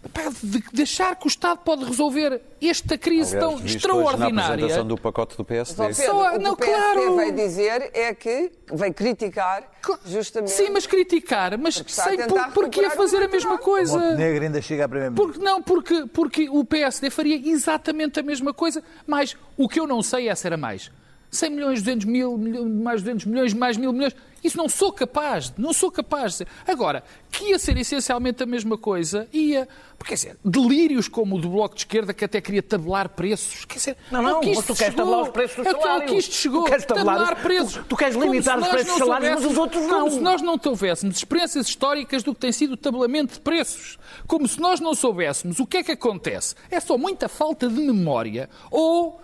[0.09, 4.53] Pá, De deixar que o Estado pode resolver esta crise Aliás, tão hoje Na extraordinária.
[4.53, 5.75] apresentação do pacote do PSD.
[5.93, 7.15] Só Pedro, Só- o que não, o PSD claro.
[7.17, 9.63] veio dizer é que veio criticar
[10.05, 10.51] justamente.
[10.51, 13.97] Sim, mas criticar, mas Porque sem por, porque ia fazer a mesma coisa.
[13.97, 18.53] Montenegro ainda chega a primeiro Porque, não, porque, porque o PSD faria exatamente a mesma
[18.53, 20.91] coisa, mas o que eu não sei é se era mais
[21.29, 24.15] 100 milhões, 200 mil, mais 200 milhões, mais mil milhões.
[24.47, 26.47] Isso não sou capaz, não sou capaz de dizer.
[26.65, 29.67] Agora, que ia ser essencialmente a mesma coisa, ia.
[29.97, 33.65] Porque, quer dizer, delírios como o do Bloco de Esquerda, que até queria tabelar preços.
[33.65, 36.11] Quer dizer, Não, não, que tu queres chegou, tabelar os preços dos é que- salários.
[36.11, 37.73] que isto chegou, Tu queres tabelar os- preços.
[37.73, 40.09] tu- tu queres Como limitar os preços dos salários, mas os outros Como não.
[40.11, 43.97] se nós não tivéssemos experiências históricas do que tem sido o tabelamento de preços.
[44.27, 46.55] Como se nós não soubéssemos o que é que acontece.
[46.69, 49.19] É só muita falta de memória ou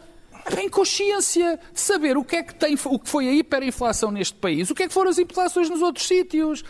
[0.46, 4.36] a inconsciência de saber o que é que tem, o que foi a hiperinflação neste
[4.36, 6.64] país, o que é que foram as inflações nos outros sítios.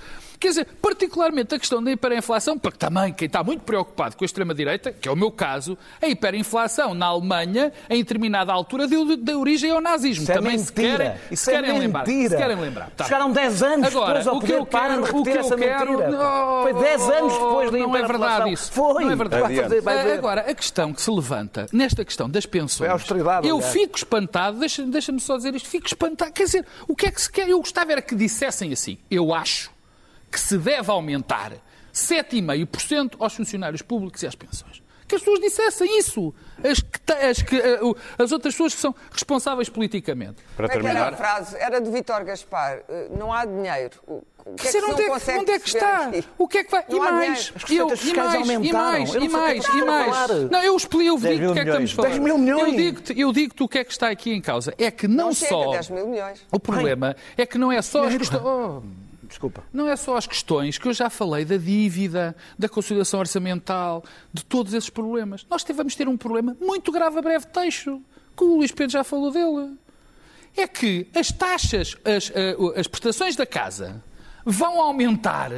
[0.43, 4.27] Quer dizer, particularmente a questão da hiperinflação, porque também quem está muito preocupado com a
[4.27, 9.39] extrema-direita, que é o meu caso, a hiperinflação na Alemanha, em determinada altura, deu, deu
[9.39, 10.23] origem ao nazismo.
[10.23, 10.97] Isso é também se mentira.
[10.97, 12.05] querem, Isso se é querem lembrar.
[12.05, 12.29] mentira.
[12.29, 12.89] Se querem lembrar.
[12.91, 15.23] Tá Chegaram 10 anos Agora, depois ao o que poder, eu param de quero, o
[15.23, 16.11] que repetir eu essa quero, mentira.
[16.11, 18.71] não, Foi 10 anos depois da não é verdade isso.
[18.73, 19.03] Foi.
[19.05, 19.43] Não é verdade.
[19.43, 20.13] Vai fazer- vai ver.
[20.17, 23.73] Agora, a questão que se levanta nesta questão das pensões, Foi a austeridade, eu aliás.
[23.73, 26.33] fico espantado, deixa- deixa-me só dizer isto, fico espantado.
[26.33, 27.47] Quer dizer, o que é que se quer?
[27.47, 29.71] Eu gostava era que dissessem assim, eu acho
[30.33, 31.53] que se deve aumentar
[31.93, 34.81] 7,5% aos funcionários públicos e às pensões.
[35.07, 36.33] Que as pessoas dissessem isso.
[36.63, 37.79] As, que, as, que, eh,
[38.17, 40.41] as outras pessoas que são responsáveis politicamente.
[40.55, 41.57] Para que era a terminar, frase?
[41.57, 42.81] Era de Vítor Gaspar.
[42.87, 43.99] eh, Não há dinheiro.
[44.07, 46.07] O que é que não onde é, que, onde é que está?
[46.07, 46.25] aqui?
[46.37, 46.85] O que é que vai?
[46.89, 47.53] Não e mais?
[47.69, 50.49] E eu, e mais, e mais, e mais, e mais.
[50.49, 52.07] Não, eu explico, eu 10 digo o que é que estamos falar.
[52.09, 52.67] 10 mil milhões.
[52.67, 54.73] Eu digo-te eu digo o que é que está aqui em causa.
[54.77, 55.71] É que não, Não chega, só...
[55.71, 56.41] 10 mil milhões.
[56.51, 58.41] O problema é que não é só as questões...
[58.43, 58.81] Oh,
[59.33, 59.63] Desculpa.
[59.73, 64.45] não é só as questões que eu já falei da dívida, da consolidação orçamental, de
[64.45, 65.43] todos esses problemas.
[65.49, 67.99] Nós vamos ter um problema muito grave a breve texto,
[68.37, 69.75] que o Luís Pedro já falou dele.
[70.55, 74.03] É que as taxas, as, eh, as prestações da casa
[74.45, 75.49] vão aumentar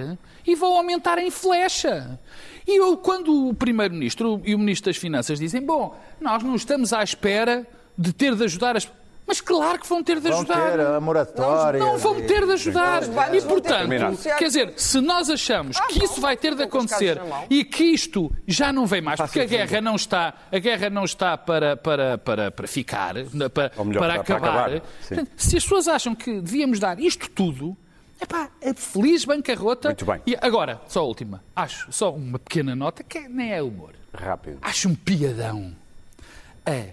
[0.48, 2.18] e vão aumentar em flecha.
[2.66, 6.94] E eu, quando o Primeiro-Ministro e o Ministro das Finanças dizem, bom, nós não estamos
[6.94, 8.90] à espera de ter de ajudar as...
[9.28, 10.72] Mas claro que vão ter de Vão ajudar.
[10.72, 11.80] ter a moratória.
[11.80, 13.02] Não vão ter de ajudar.
[13.34, 13.90] E, vão portanto,
[14.38, 17.84] quer dizer, se nós achamos Ah, que não, isso vai ter de acontecer e que
[17.86, 21.76] isto já não vem mais, porque a guerra não está, a guerra não está para,
[21.76, 23.16] para, para, para ficar,
[23.52, 24.82] para, Ou melhor, para para- para acabar.
[25.08, 27.76] Portanto, se as pessoas acham que devíamos dar isto tudo,
[28.22, 29.88] epá, é feliz bancarrota.
[29.90, 30.22] Muito bem.
[30.28, 33.94] E agora, só a última, acho, só uma pequena nota, que nem é humor.
[34.14, 34.60] rápido.
[34.62, 35.74] Acho um piadão.
[36.66, 36.90] É,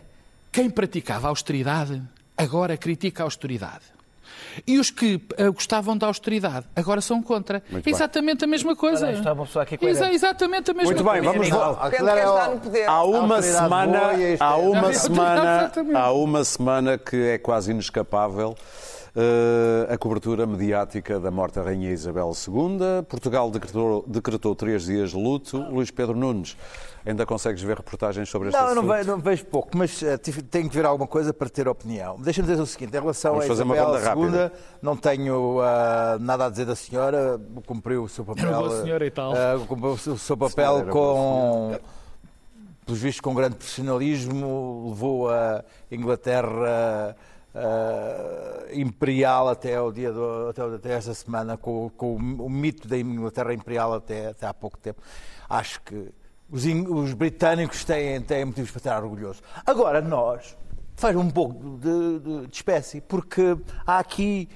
[0.51, 2.03] quem praticava austeridade,
[2.42, 3.85] agora critica a austeridade.
[4.66, 7.62] E os que eh, gostavam da austeridade, agora são contra.
[7.70, 9.07] Muito É exatamente a mesma coisa.
[9.07, 11.33] Olha, está uma pessoa aqui Exa- exatamente a mesma Muito bem, coisa.
[11.33, 11.88] vamos lá.
[11.88, 12.87] De quem está no poder.
[12.88, 14.00] Há uma semana,
[14.40, 18.55] há uma semana, há uma semana que é quase inescapável
[19.16, 23.02] eh, a cobertura mediática da morte da Rainha Isabel II.
[23.09, 25.59] Portugal decretou, decretou três dias de luto.
[25.70, 26.57] Luís Pedro Nunes,
[27.04, 28.96] ainda consegues ver reportagens sobre este Não, eu não assunto?
[28.96, 32.16] vejo, não vejo pouco, mas tive- tenho que ver alguma coisa para ter opinião.
[32.20, 34.24] Deixa-me dizer o seguinte, em relação Vamos a fazer uma Isabel.
[34.30, 38.46] II, não tenho ah, nada a dizer da senhora, cumpriu o seu papel.
[38.48, 39.32] Era boa senhora e tal.
[39.32, 41.78] ah, cumpriu o seu- papel com,
[42.86, 47.16] pelos vistos, com grande profissionalismo, levou a Inglaterra
[47.54, 52.88] ah, imperial até o dia do, até, até esta semana, com, com o, o mito
[52.88, 55.00] da Inglaterra imperial até, até há pouco tempo.
[55.48, 56.08] Acho que
[56.52, 59.42] os, os britânicos têm, têm motivos para estar orgulhosos.
[59.66, 60.56] Agora, nós,
[60.94, 64.48] faz um pouco de, de- de espécie, porque há aqui.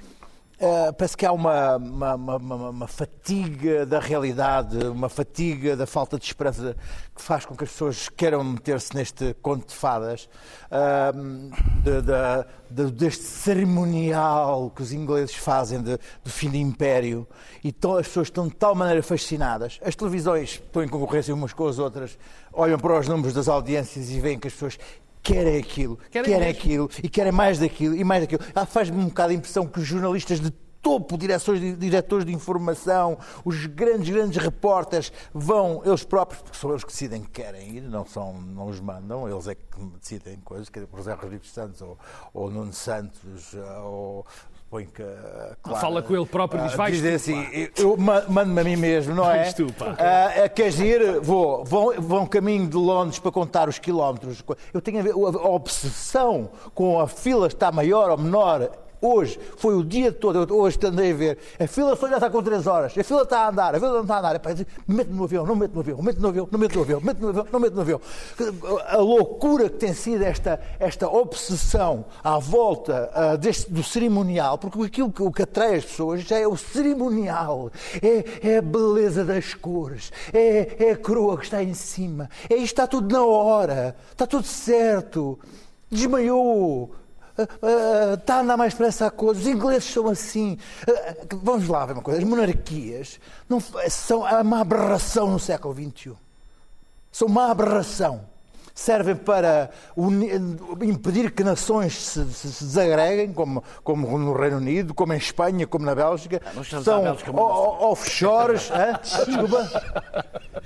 [0.59, 6.19] Eh, parece que há uma, uma, uma- uma- fatiga da realidade, uma fatiga da falta
[6.19, 6.75] de esperança
[7.15, 10.29] que faz com que as pessoas queiram meter-se neste conto de fadas,
[10.71, 17.27] ah, de- de- de- deste cerimonial que os ingleses fazem do fim do império,
[17.63, 19.79] e tão- as pessoas estão de tal maneira fascinadas.
[19.85, 22.19] As televisões estão em concorrência umas com as outras,
[22.53, 24.79] olham para os números das audiências e veem que as pessoas
[25.27, 28.43] querem aquilo, Querem querem, aquilo e querem mais daquilo e mais daquilo.
[28.55, 30.51] Ah, Faz-me um bocado a impressão que os jornalistas de
[30.87, 36.85] topo, direções, diretores de informação, os grandes, grandes repórteres vão eles próprios, porque são eles
[36.85, 39.65] que decidem que querem ir, não, são, não os mandam, eles é que
[40.01, 41.99] decidem coisas, quer dizer, por exemplo, Rodrigo Santos ou,
[42.33, 44.25] ou Nuno Santos ou
[44.71, 47.51] põe que ah, Clara, Fala com ele próprio e diz, ah, "Vais dizem assim, pá."
[47.53, 49.53] eu, eu ma- mando-me a mim mesmo, não é?
[49.53, 49.67] Tu.
[49.99, 51.21] Ah, é, queres ir?
[51.21, 51.65] Vou.
[51.65, 54.43] Vão, vão caminho de Londres para contar os quilómetros.
[54.73, 58.71] Eu tenho a, ver, a obsessão com a fila está maior ou menor.
[59.01, 61.39] Hoje foi o dia todo, hoje andei a ver.
[61.59, 62.97] A fila só já está com 3 horas.
[62.97, 64.37] A fila está a andar, a fila não está a andar.
[64.37, 66.75] Epá, eu digo, Mete no avião, não mete no avião, mete no avião, não mete
[66.75, 68.01] no avião, mete no avião, não mete no avião.
[68.89, 74.81] A loucura que tem sido esta, esta obsessão à volta ah, deste, do cerimonial, porque
[74.83, 77.71] aquilo que, o que atrai as pessoas já é o cerimonial,
[78.03, 82.55] é, é a beleza das cores, é, é a coroa que está em cima, é
[82.55, 85.39] isto está tudo na hora, está tudo certo,
[85.91, 86.95] desmaiou.
[87.39, 89.41] Ah, ah, Está a andar mais depressa a coisa.
[89.41, 90.59] Os ingleses são assim.
[90.89, 92.21] Ah, Vamos lá ver uma coisa.
[92.21, 96.17] As monarquias não, são é uma aberração no século XXI
[97.17, 98.29] são uma aberração.
[98.79, 99.71] Servem para
[100.83, 105.67] impedir que nações se, se- se desagreguem, como, como no Reino Unido, como em Espanha,
[105.67, 106.43] como na Bélgica.
[106.55, 108.71] não chamamos São a Bélgica uma o- o- offshores.
[109.27, 109.71] Desculpa.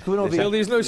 [0.05, 0.25] Não.
[0.27, 0.79] Ele diz, não a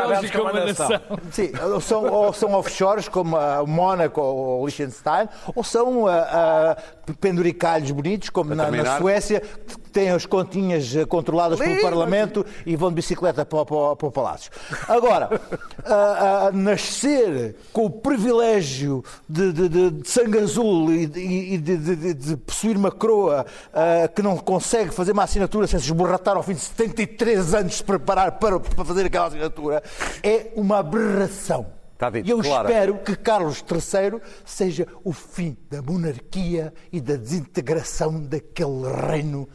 [0.00, 1.00] a Bélgica Bélgica uma uma nação.
[1.30, 7.12] Sim, ou são, ou são offshores, como a Mónaco ou Liechtenstein, ou são ah, ah,
[7.20, 8.98] penduricalhos bonitos, como na, na.
[8.98, 13.66] Suécia, que têm as continhas ah, controladas pelo Parlamento e vão de bicicleta para, o-
[13.66, 14.50] para para o Palácio.
[14.88, 15.40] Agora,
[15.84, 22.76] ah, ah, nascer com o privilégio de, de- de- de sangue azul e, de- possuir
[22.76, 26.60] uma coroa ah, que não consegue fazer uma assinatura sem se esborratar ao fim de
[26.60, 29.82] 73 anos de se preparar para, para fazer aquela assinatura,
[30.22, 31.66] é uma aberração.
[32.12, 32.68] Dito, E eu Clara.
[32.68, 39.48] espero que Carlos III seja o fim da monarquia e da desintegração daquele reino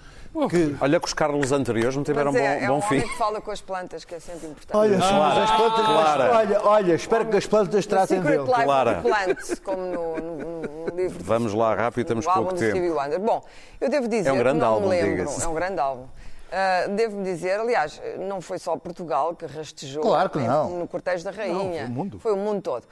[0.49, 0.75] que.
[0.81, 3.01] Olha que os Carlos anteriores não tiveram Mas é, bom, é bom um fim.
[3.01, 4.75] que fala com as plantas, que é sempre importante.
[4.77, 6.35] Olha, só, Clara, as plantas, Clara.
[6.37, 8.43] olha, olha, espero que as plantas The tratem dele.
[8.43, 9.01] Life Clara.
[9.01, 11.23] Plants, como no, no- no livro.
[11.23, 12.71] Vamos lá, rápido, temos pouco tempo.
[12.77, 13.19] Stevie Wonder.
[13.19, 13.41] Bom,
[13.79, 15.09] eu devo dizer É um grande que não álbum, me lembro.
[15.15, 15.43] diga-se.
[15.43, 16.05] É um grande álbum.
[16.49, 20.69] Ah, devo dizer, aliás, não foi só Portugal que rastejou Claro que não.
[20.79, 21.81] no cortejo da rainha.
[21.81, 22.19] foi o mundo.
[22.19, 22.83] Foi o mundo todo.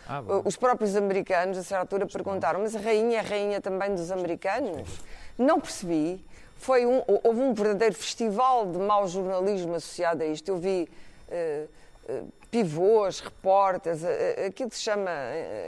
[0.44, 4.12] Os próprios americanos, a certa altura, perguntaram: mas a rainha é a rainha também dos
[4.12, 5.00] americanos?
[5.38, 6.26] Não percebi.
[6.66, 10.50] Foi um, houve um verdadeiro festival de mau jornalismo associado a isto.
[10.50, 10.90] Eu vi
[11.30, 11.68] eh,
[12.10, 15.12] eh, pivôs, repórteres, eh, aquilo que se chama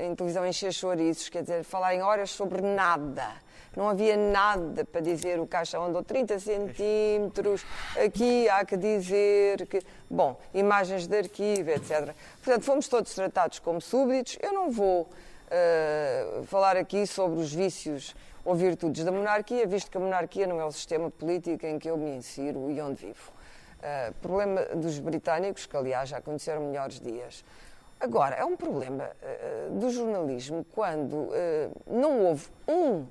[0.02, 3.28] em televisão encher chouriços, quer dizer, falarem horas sobre nada.
[3.76, 7.64] Não havia nada para dizer, o caixão andou 30 centímetros,
[8.04, 9.80] aqui há que dizer que.
[10.10, 12.16] Bom, imagens de arquivo, etc.
[12.44, 14.36] Portanto, fomos todos tratados como súbditos.
[14.42, 15.08] Eu não vou
[15.50, 18.14] eh, falar aqui sobre os vícios
[18.48, 21.90] ou virtudes da monarquia, visto que a monarquia não é o sistema político em que
[21.90, 23.34] eu me insiro e onde vivo.
[23.78, 27.44] Uh, problema dos britânicos, que aliás já conheceram melhores dias.
[28.00, 31.34] Agora, é um problema uh, do jornalismo quando uh,
[31.86, 33.06] não houve um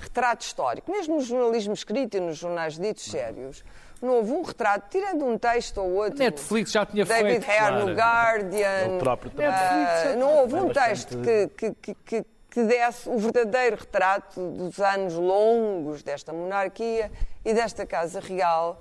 [0.00, 3.64] retrato histórico, mesmo no jornalismo escrito e nos jornais ditos sérios,
[4.02, 6.18] não houve um retrato, tirando um texto ou outro.
[6.18, 7.48] Netflix já tinha David feito.
[7.48, 7.84] Hare Clara.
[7.84, 8.86] no Guardian.
[8.86, 9.46] Ele próprio também.
[9.46, 15.14] ah, não houve um texto que, que, que, que, desse o verdadeiro retrato dos anos
[15.14, 17.10] longos desta monarquia
[17.44, 18.80] e desta Casa Real.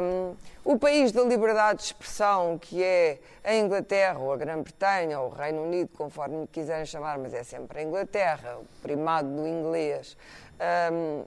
[0.00, 5.28] Um, o país da liberdade de expressão, que é a Inglaterra, ou a Grã-Bretanha, ou
[5.28, 9.44] o Reino Unido, conforme me quiserem chamar, mas é sempre a Inglaterra, o primado do
[9.44, 10.16] inglês.
[10.92, 11.24] Um,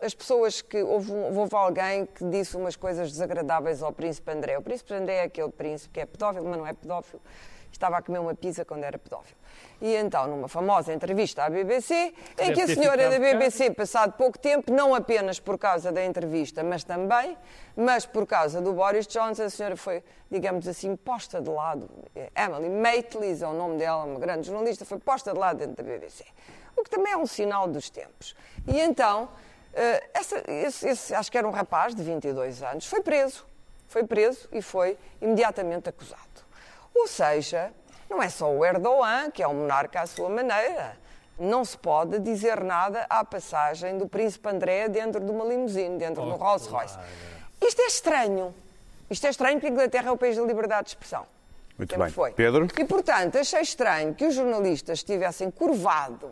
[0.00, 0.82] as pessoas que.
[0.82, 4.58] Houve, houve alguém que disse umas coisas desagradáveis ao Príncipe André.
[4.58, 7.22] O Príncipe André é aquele príncipe que é pedófilo, mas não é pedófilo.
[7.72, 9.38] Estava a comer uma pizza quando era pedófilo.
[9.80, 14.38] E então, numa famosa entrevista à BBC, em que a senhora da BBC, passado pouco
[14.38, 17.36] tempo, não apenas por causa da entrevista, mas também,
[17.74, 21.88] mas por causa do Boris Johnson, a senhora foi, digamos assim, posta de lado.
[22.36, 25.82] Emily Maitlis é o nome dela, uma grande jornalista, foi posta de lado dentro da
[25.82, 26.24] BBC.
[26.76, 28.34] O que também é um sinal dos tempos.
[28.66, 29.28] E então,
[29.72, 33.46] eh, essa- esse, esse- acho que era um rapaz de 22 anos, foi preso.
[33.88, 36.29] Foi preso e foi imediatamente acusado.
[36.94, 37.72] Ou seja,
[38.08, 40.96] não é só o Erdogan, que é um monarca à sua maneira.
[41.38, 46.22] Não se pode dizer nada à passagem do príncipe André dentro de uma limusine, dentro
[46.22, 46.98] de um Rolls Royce.
[47.62, 48.54] Isto é estranho.
[49.08, 51.26] Isto é estranho porque a Inglaterra é o país da liberdade de expressão.
[51.78, 52.12] Muito Sempre bem.
[52.12, 52.32] foi.
[52.32, 52.68] Pedro?
[52.78, 56.30] E, portanto, achei estranho que os jornalistas tivessem curvado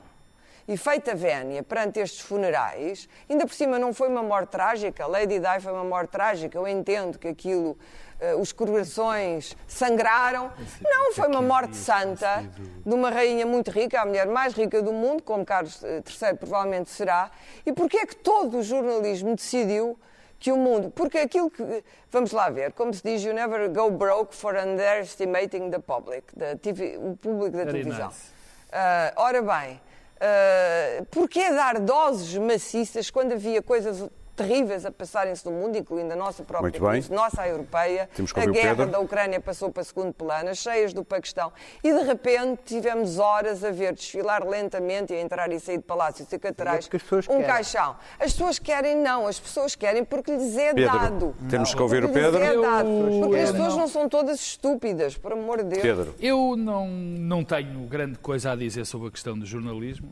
[0.68, 5.38] e feita vénia perante estes funerais, ainda por cima não foi uma morte trágica, Lady
[5.38, 7.78] Di foi uma morte trágica, eu entendo que aquilo,
[8.20, 10.50] eh, os corações sangraram.
[10.82, 12.44] Não, foi uma morte santa
[12.84, 16.34] de uma rainha muito rica, a mulher mais rica do mundo, como Carlos eh, III
[16.36, 17.30] provavelmente será.
[17.64, 19.98] E porquê é que todo o jornalismo decidiu
[20.38, 20.90] que o mundo.
[20.90, 21.84] Porque aquilo que.
[22.10, 26.56] Vamos lá ver, como se diz, you never go broke for underestimating the public, da
[26.56, 28.08] TV, o público da Very televisão.
[28.08, 28.32] nice.
[28.72, 29.80] Ah, ora bem,
[30.20, 36.16] ah, porquê dar doses maciças quando havia coisas terríveis a passarem-se no mundo, incluindo a
[36.16, 38.92] nossa própria crise, nossa a europeia, a guerra Pedro.
[38.92, 43.64] da Ucrânia passou para segundo plano, as cheias do Paquistão, e de repente tivemos horas
[43.64, 47.32] a ver desfilar lentamente e a entrar e sair de palácios e catedrais pessoas um
[47.32, 47.46] querem.
[47.46, 47.96] caixão.
[48.18, 51.34] As pessoas querem não, as pessoas querem porque lhes é Pedro, dado.
[51.50, 52.42] temos que ouvir o Pedro.
[52.42, 52.88] É dado.
[53.20, 53.80] Porque as pessoas não.
[53.80, 55.82] não são todas estúpidas, por amor de Deus.
[55.82, 60.08] Pedro, Eu não, não tenho grande coisa a dizer sobre a questão do jornalismo.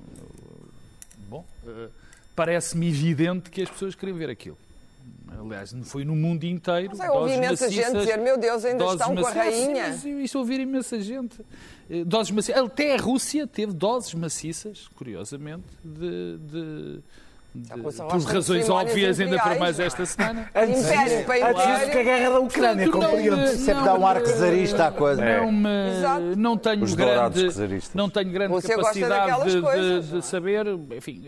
[1.29, 1.89] Bom, eh,
[2.37, 4.57] parece-me evidente que as pessoas queriam ver aquilo.
[5.39, 6.93] Aliás, foi no mundo inteiro.
[6.97, 9.37] Mas eu ouvi imensa gente maciças- dizer, meu Deus, ainda estão com a maciças.
[9.37, 9.93] rainha.
[9.95, 11.41] Sim, Isso ouvir imensa gente.
[11.91, 12.63] Eh, Doses maciças.
[12.63, 16.39] Até a Rússia teve doses maciças, curiosamente, de.
[16.39, 17.01] de-
[18.09, 19.87] por de razões óbvias, ainda por imperiais, mais é?
[19.87, 20.51] esta semana.
[20.55, 23.37] Antes, Império para antes disso que a guerra da Ucrânia, compreendo.
[23.37, 25.25] me- Sempre dá um ar me- czarista à coisa.
[25.25, 26.37] Não, me, Exato.
[26.37, 27.47] não tenho Os grande,
[27.95, 30.21] não tenho grande Você capacidade de, coisas, de- não é?
[30.21, 30.67] de saber.
[30.97, 31.23] Enfim,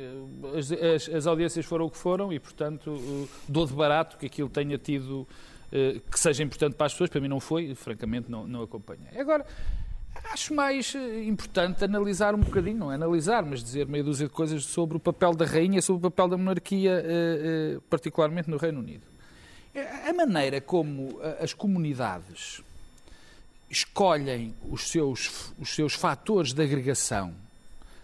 [0.56, 4.48] as, as- as audiências foram o que foram e, portanto, dou de barato que aquilo
[4.48, 5.26] tenha tido,
[5.72, 7.10] eh, que seja importante para as pessoas.
[7.10, 9.18] Para mim não foi, francamente não, não acompanhei.
[9.18, 9.44] Agora,
[10.33, 14.33] acho mais eh, importante analisar um bocadinho, não é analisar, mas dizer meia dúzia de
[14.33, 18.57] coisas sobre o papel da rainha, sobre o papel da monarquia, eh, eh, particularmente no
[18.57, 19.07] Reino Unido.
[20.09, 22.62] A maneira como as comunidades
[23.70, 27.33] escolhem os seus, os seus fatores de agregação,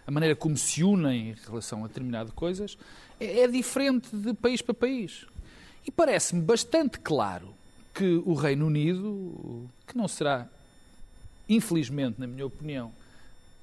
[0.07, 2.77] a maneira como se unem em relação a determinadas coisas,
[3.19, 5.27] é, é diferente de país para país.
[5.87, 7.55] E parece-me bastante claro
[7.93, 10.49] que o Reino Unido, que não será,
[11.49, 12.93] infelizmente, na minha opinião,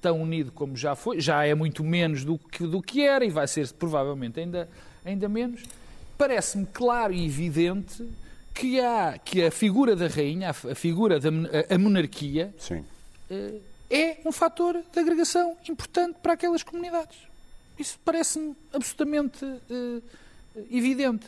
[0.00, 3.30] tão unido como já foi, já é muito menos do que, do que era e
[3.30, 4.68] vai ser provavelmente ainda,
[5.04, 5.62] ainda menos,
[6.18, 8.04] parece-me claro e evidente
[8.52, 11.30] que, há, que a figura da rainha, a, figura da
[11.70, 12.84] a monarquia, sim.
[13.30, 17.18] eh, é um fator de agregação importante para aquelas comunidades.
[17.78, 20.00] Isso parece-me absolutamente eh,
[20.70, 21.26] evidente.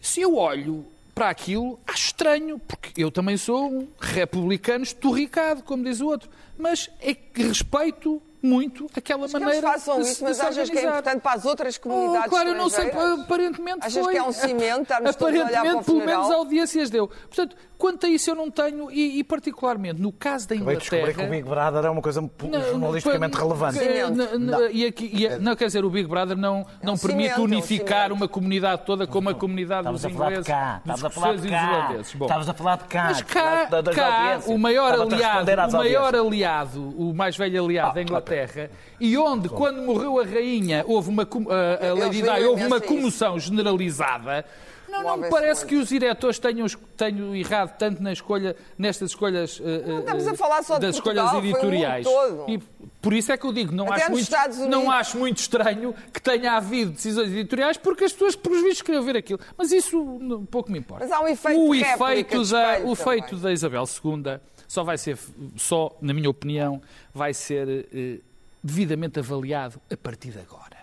[0.00, 0.84] Se eu olho
[1.20, 6.30] para aquilo, acho estranho, porque eu também sou um republicano esturricado, como diz o outro,
[6.56, 10.78] mas é que respeito muito aquela Mas que eles maneira façam isso, mas achas que
[10.78, 10.88] é organizar.
[10.88, 14.14] importante para as outras comunidades Oh, claro, eu não sei, aparentemente Achas foi.
[14.14, 17.06] que é um cimento, estarmos todos a olhar para o Aparentemente, pelo menos, audiências deu.
[17.06, 20.80] Portanto, quanto a isso eu não tenho, e, e particularmente no caso da Acabei de
[20.82, 21.28] descobrir que Inglaterra...
[21.28, 22.30] o Big Brother é uma coisa
[22.70, 23.78] jornalisticamente não, relevante.
[24.10, 27.30] não, não, e aqui- e- não, quer dizer, o Big Brother não, não um permite
[27.30, 28.12] cimento, é um unificar cimento.
[28.12, 31.46] uma comunidade toda como a comunidade Estavas dos ingleses, cá, dos estavas a falar de
[31.46, 32.14] escoceses e dos.
[32.14, 33.04] Bom, estavas a falar de cá.
[33.04, 37.94] mas cá, da- das cá o maior aliado, o maior aliado, o mais velho aliado
[37.94, 42.44] da Inglaterra, e onde, quando morreu a rainha, houve uma, com- a, a Lady Di,
[42.44, 42.88] houve uma a isso.
[42.88, 44.44] comoção generalizada.
[44.90, 49.60] Não, não me parece que os diretores tenham, tenham errado tanto na escolha, nestas escolhas,
[49.64, 52.06] eh, eh, estamos a falar só de das Portugal, escolhas editoriais.
[52.48, 52.58] E
[53.00, 54.30] por isso é que eu digo, não, acho muito,
[54.68, 59.02] não acho muito estranho que tenha havido decisões editoriais, porque as pessoas, por vistos, queriam
[59.02, 59.40] ver aquilo.
[59.56, 61.04] Mas isso não- pouco me importa.
[61.04, 65.16] Mas há um efeito o efeito da, O efeito da Isabel II só vai ser,
[65.56, 66.80] só, na minha opinião,
[67.14, 68.18] vai ser eh,
[68.62, 70.78] devidamente avaliado a partir de agora.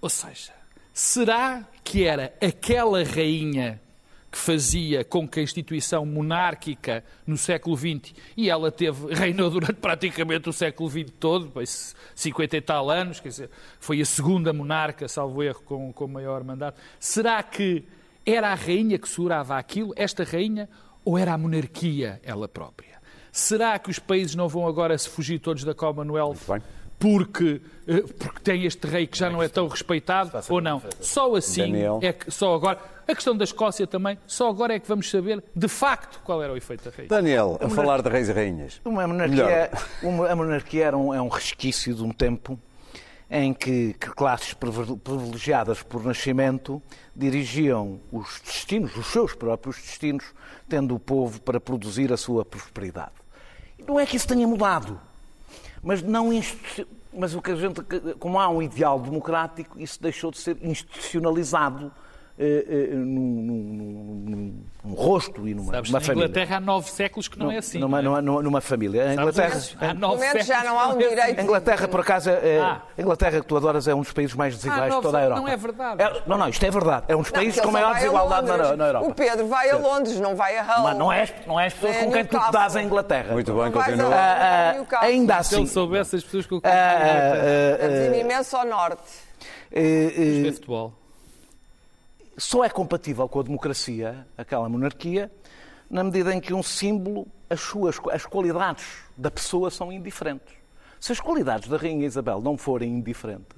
[0.00, 0.52] Ou seja,
[0.96, 3.78] será que era aquela rainha
[4.32, 9.74] que fazia com que a instituição monárquica no século XX, e ela teve, reinou durante
[9.74, 14.54] praticamente o século XX todo, pois 50 e tal anos, quer dizer, foi a segunda
[14.54, 16.80] monarca, salvo erro, com, com maior mandato.
[16.98, 17.84] Será que
[18.24, 20.66] era a rainha que segurava aquilo, esta rainha,
[21.04, 22.96] ou era a monarquia ela própria?
[23.30, 26.62] Será que os países não vão agora se fugir todos da Commonwealth bem.
[26.98, 30.82] Porque, eh, porque tem este rei que já não é tão respeitado ou não?
[31.00, 32.00] Só assim Daniel.
[32.02, 32.78] é que só agora.
[33.08, 36.52] A questão da Escócia também, só agora é que vamos saber de facto qual era
[36.52, 37.08] o efeito da rainha.
[37.08, 38.80] Daniel, a falar de reis e rainhas.
[38.84, 39.70] Uma monarquia,
[40.02, 42.58] uma, a monarquia era um, é um resquício de um tempo
[43.30, 46.82] em que, que classes privi- privilegiadas por nascimento
[47.14, 50.24] dirigiam os destinos, os seus próprios destinos,
[50.68, 53.12] tendo o povo para produzir a sua prosperidade.
[53.86, 55.00] Não é que isso tenha mudado,
[55.86, 56.32] mas não
[57.16, 57.80] mas o que a gente,
[58.18, 61.92] como há um ideal democrático, isso deixou de ser institucionalizado
[62.38, 66.24] num, num- num- num- num rosto e numa, Sabes, numa na família.
[66.26, 67.78] Inglaterra há nove séculos que não, é assim.
[67.78, 68.20] Numa, não é?
[68.20, 69.02] numa, numa família.
[69.02, 69.60] A Sabes, Inglaterra,
[69.90, 71.08] há No nove momento já séculos não há um é assim.
[71.16, 71.38] direito.
[71.40, 72.82] a Inglaterra, por acaso, é, Ah.
[72.96, 75.18] a Inglaterra que tu adoras é um dos países mais desiguais Ah, de não, toda
[75.18, 75.40] a Europa.
[75.40, 76.02] não é verdade.
[76.02, 77.04] É- não, não, isto é verdade.
[77.08, 79.06] É um dos Não, países com maior desigualdade na, na Europa.
[79.08, 80.82] O Pedro vai a Londres, não vai a Hull.
[80.84, 83.32] Mas não és, não és pessoas É com quem tu te dás a Inglaterra.
[83.32, 84.14] Muito bem, Não continua.
[84.14, 88.06] Ah, ah, ainda Se assim, ele soubesse as pessoas que eu ah, ah, Estamos ah,
[88.06, 89.02] indo imenso ao norte.
[89.72, 90.92] eh, de futebol.
[92.36, 95.30] Só é compatível com a democracia, aquela monarquia,
[95.88, 98.84] na medida em que um símbolo, as suas as qualidades
[99.16, 100.54] da pessoa são indiferentes.
[100.98, 103.56] Se as qualidades da Rainha Isabel não forem indiferentes,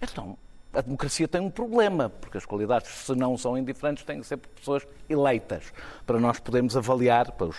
[0.00, 0.36] então
[0.72, 4.36] a democracia tem um problema, porque as qualidades, se não são indiferentes, têm que ser
[4.36, 5.72] pessoas eleitas,
[6.04, 7.56] para nós podermos avaliar, para os,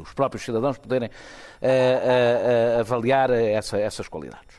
[0.00, 1.10] os próprios cidadãos poderem
[1.60, 4.56] eh, eh, eh, avaliar essa- essas qualidades.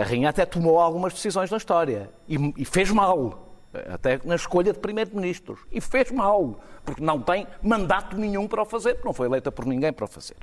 [0.00, 3.51] A Rainha até tomou algumas decisões na história e, e fez mal,
[3.92, 8.64] até na escolha de primeiro-ministros, e fez mal, porque não tem mandato nenhum para o
[8.64, 10.36] fazer, porque não foi eleita por ninguém para o fazer.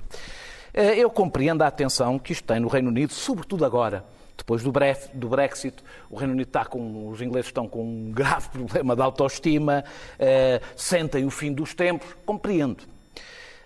[0.73, 4.03] Eh, Eu compreendo a atenção que isto tem no Reino Unido, sobretudo agora,
[4.37, 8.11] depois do Bref- do Brexit, o Reino Unido está com, os ingleses estão com um
[8.11, 9.83] grave problema de autoestima,
[10.17, 12.83] eh, sentem o fim dos tempos, compreendo.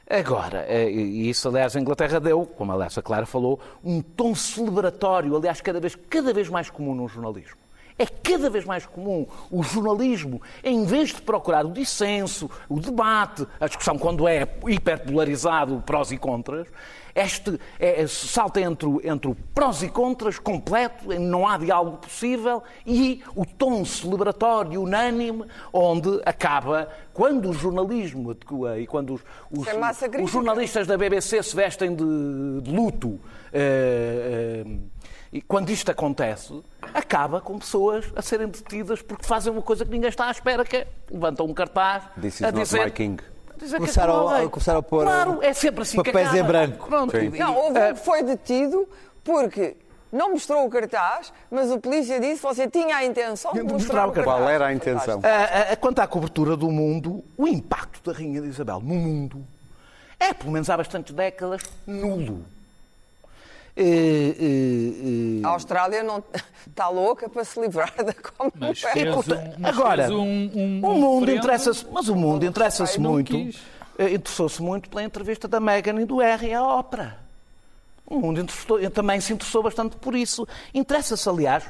[0.10, 5.36] Agora, eh, e isso aliás a Inglaterra deu, como a Clara falou, um tom celebratório,
[5.36, 7.63] aliás cada vez, cada vez mais comum no jornalismo.
[7.98, 13.46] É cada vez mais comum o jornalismo, em vez de procurar o dissenso, o debate,
[13.60, 16.68] a discussão quando é hiperpolarizado, prós e contras,
[17.16, 22.64] este é, é- salta entre, entre o prós e contras completo, não há diálogo possível,
[22.86, 29.22] e o tom celebratório, unânime, onde acaba, quando o jornalismo adequa e quando os,
[29.52, 29.68] os-
[30.24, 33.20] os jornalistas da BBC se vestem de, de luto,
[33.54, 34.78] eh, eh,
[35.34, 36.62] e quando isto acontece,
[36.94, 40.64] acaba com pessoas a serem detidas porque fazem uma coisa que ninguém está à espera,
[40.64, 42.86] que é levantam um cartaz This is a not dizer...
[42.86, 43.24] my king.
[43.50, 46.88] a Começaram a- começaram a pôr, Claro, é sempre assim que papéis em branco.
[46.88, 47.30] Pronto, Sim.
[47.30, 48.88] Não, houve eh, um que foi detido
[49.24, 49.76] porque
[50.12, 53.74] não mostrou o cartaz, mas o polícia disse que você tinha a intenção de mostrar
[53.80, 54.38] mostrar o cartaz.
[54.38, 55.20] Qual era a intenção?
[55.24, 59.44] Ah, ah, Quanto à cobertura do mundo, o impacto da Rainha de Isabel no mundo
[60.20, 62.46] é, pelo menos há bastantes décadas, nulo.
[63.76, 66.24] Eh, eh, eh, A Austrália não
[66.68, 69.26] está louca para se livrar da Commonwealth.
[69.60, 73.36] um- agora, um, um, o mundo interessa-se, mas o mundo interessa-se muito,
[74.00, 77.18] interessou-se muito pela entrevista da Meghan e do Harry à ópera.
[78.06, 80.48] O mundo interessou- também se interessou bastante por isso.
[80.74, 81.64] Interessa-se, aliás,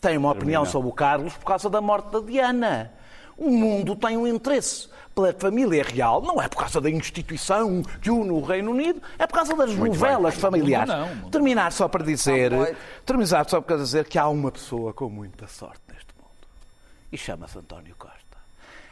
[0.00, 2.92] tem uma opinião sobre o Carlos por causa da morte da Diana.
[3.36, 8.10] O mundo tem um interesse pela família real, não é por causa da instituição que
[8.10, 10.88] une o Reino Unido, é por causa das novelas familiares.
[10.88, 11.30] não, não.
[11.30, 12.66] Terminar só para dizer, Não
[13.04, 16.30] terminar só para dizer que há uma pessoa com muita sorte neste mundo
[17.12, 18.22] e chama-se António Costa.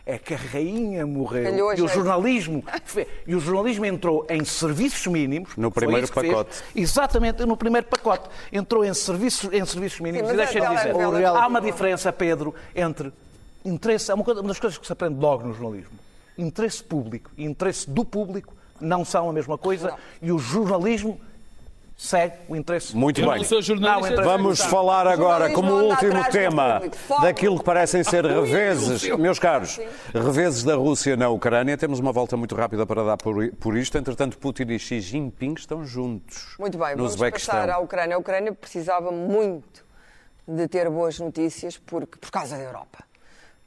[0.04, 1.92] É que a rainha morreu Calhou e o jeito.
[1.94, 2.64] jornalismo
[3.26, 5.56] e o jornalismo entrou em serviços mínimos.
[5.56, 6.26] No primeiro que fez.
[6.32, 6.62] pacote.
[6.74, 8.28] Exatamente, no primeiro pacote.
[8.52, 10.28] Entrou em serviços, em serviços mínimos.
[10.28, 13.12] Sim, e mas deixem-me a dizer, há uma diferença, Pedro, entre
[13.64, 15.98] interesse, é uma, coisa- uma das coisas que se aprende logo no jornalismo.
[16.38, 21.20] Interesse público e interesse do público não são a mesma coisa e o jornalismo
[21.96, 23.42] segue o interesse Muito bem.
[23.78, 24.00] não.
[24.00, 26.80] Não, Vamos falar agora, como último tema,
[27.20, 29.78] daquilo que parecem ser reveses, meus caros,
[30.14, 31.76] reveses da Rússia na Ucrânia.
[31.76, 33.98] Temos uma volta muito rápida para dar por, por isto.
[33.98, 36.54] Entretanto, Putin e Xi Jinping estão juntos.
[36.58, 37.54] Muito bem, vamos Uzbequistão.
[37.54, 38.16] passar à Ucrânia.
[38.16, 39.84] A Ucrânia precisava muito
[40.48, 43.04] de ter boas notícias porque, por causa da Europa.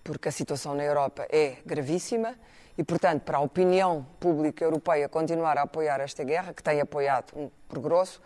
[0.03, 2.35] Porque a situação na Europa é gravíssima
[2.77, 7.31] e, portanto, para a opinião pública europeia continuar a apoiar esta guerra, que tem apoiado
[7.35, 8.21] um, por grosso,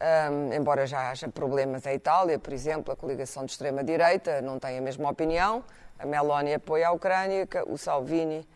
[0.00, 4.78] hum, embora já haja problemas em Itália, por exemplo, a coligação de extrema-direita não tem
[4.78, 5.62] a mesma opinião,
[5.98, 8.48] a Meloni apoia a Ucrânia, o Salvini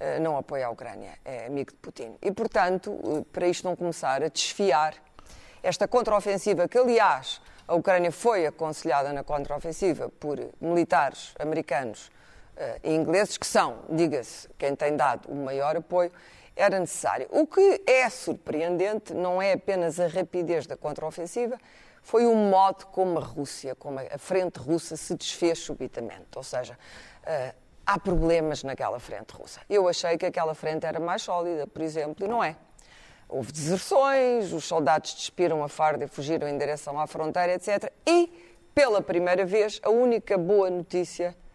[0.00, 2.16] eh, não apoia a Ucrânia, é amigo de Putin.
[2.20, 4.94] E, portanto, eh, para isto não começar a desfiar
[5.62, 12.10] esta contraofensiva, que aliás a Ucrânia foi aconselhada na contraofensiva por militares americanos
[12.82, 16.10] ingleses, que são, diga-se, quem tem dado o maior apoio,
[16.56, 17.28] era necessário.
[17.30, 21.58] O que é surpreendente não é apenas a rapidez da contraofensiva,
[22.02, 26.26] foi o modo como a Rússia, como a frente russa se desfez subitamente.
[26.36, 26.78] Ou seja,
[27.24, 27.54] eh,
[27.86, 29.60] há problemas naquela frente russa.
[29.68, 32.56] Eu achei que aquela frente era mais sólida, por exemplo, e não é.
[33.28, 37.92] Houve deserções, os soldados despiram a farda e fugiram em direção à fronteira, etc.
[38.06, 38.32] E,
[38.74, 41.47] pela primeira vez, a única boa notícia, eh,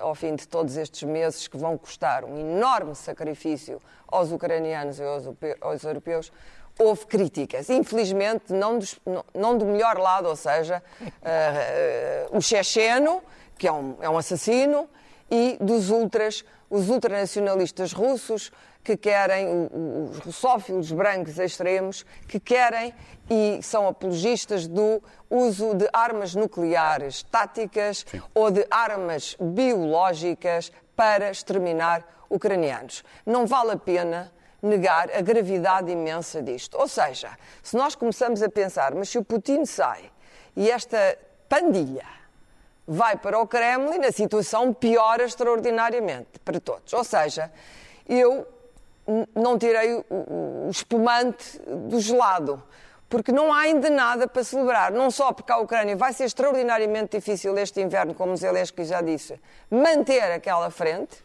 [0.00, 5.02] ao fim de todos estes meses, que vão custar um enorme sacrifício aos ucranianos e
[5.04, 6.32] aos, europe- aos europeus,
[6.78, 7.68] houve críticas.
[7.70, 10.82] Infelizmente, não, dos- não- não do melhor lado, ou seja,
[11.22, 13.22] eh, eh, o checheno,
[13.58, 14.88] que é um, é um assassino,
[15.30, 18.50] e dos ultras, os ultranacionalistas russos,
[18.82, 19.68] que querem,
[20.10, 22.94] os russófilos brancos extremos, que querem
[23.28, 28.22] e são apologistas do uso de armas nucleares táticas Sim.
[28.34, 33.04] ou de armas biológicas para exterminar ucranianos.
[33.24, 36.76] Não vale a pena negar a gravidade imensa disto.
[36.78, 37.30] Ou seja,
[37.62, 40.10] se nós começamos a pensar, mas se o Putin sai
[40.56, 41.16] e esta
[41.48, 42.06] pandilha
[42.86, 46.92] vai para o Kremlin, a situação piora extraordinariamente para todos.
[46.92, 47.50] Ou seja,
[48.08, 48.46] eu
[49.34, 52.62] não tirei o, espumante do gelado,
[53.08, 54.92] porque não há ainda nada para celebrar.
[54.92, 59.40] Não só porque a Ucrânia vai ser extraordinariamente difícil este inverno, como Zelensky já disse,
[59.70, 61.24] manter aquela frente,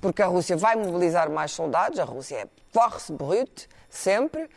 [0.00, 4.50] porque a Rússia vai mobilizar mais soldados, a Rússia é force brute, sempre,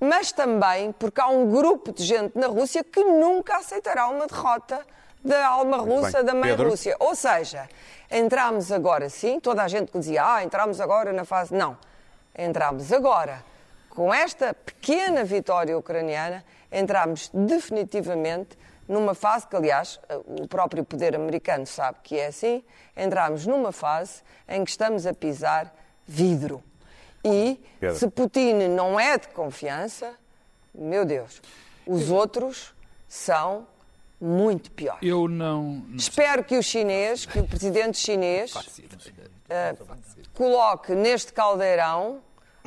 [0.00, 4.80] mas também porque há um grupo de gente na Rússia que nunca aceitará uma derrota
[5.22, 6.70] da alma russa, bem, da mãe Pedro.
[6.70, 6.96] Rússia.
[6.98, 7.68] Ou seja,
[8.10, 11.54] entramos agora sim, toda a gente que dizia, ah, entramos agora na fase.
[11.54, 11.76] Não
[12.36, 13.44] entramos agora.
[13.88, 18.56] Com esta pequena vitória ucraniana, entramos definitivamente
[18.88, 22.64] numa fase que, aliás, o próprio poder americano sabe que é assim,
[22.96, 25.72] entramos numa fase em que estamos a pisar
[26.06, 26.62] vidro.
[27.24, 27.96] E Pedro.
[27.96, 30.14] se Putin não é de confiança,
[30.74, 31.40] meu Deus,
[31.86, 32.74] os outros
[33.06, 33.66] são
[34.20, 35.02] muito piores.
[35.02, 35.82] Eu não.
[35.88, 38.68] não Espero que o chinês, que o presidente chinês, uh,
[40.40, 42.22] coloque neste caldeirão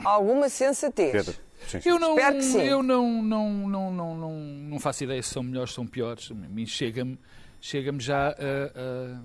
[0.06, 1.12] alguma sensatez.
[1.12, 1.42] Pedro.
[1.68, 1.80] Sim.
[1.84, 2.62] Eu não, Espero que sim.
[2.62, 6.32] Eu não, não, não, não, não, não faço ideia se são melhores ou são piores.
[6.68, 7.18] Chega-me
[7.60, 9.22] chega já a, a,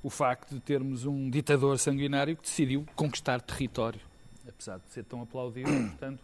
[0.00, 4.00] o facto de termos um ditador sanguinário que decidiu conquistar território,
[4.46, 5.68] apesar de ser tão aplaudido.
[5.98, 6.22] Portanto,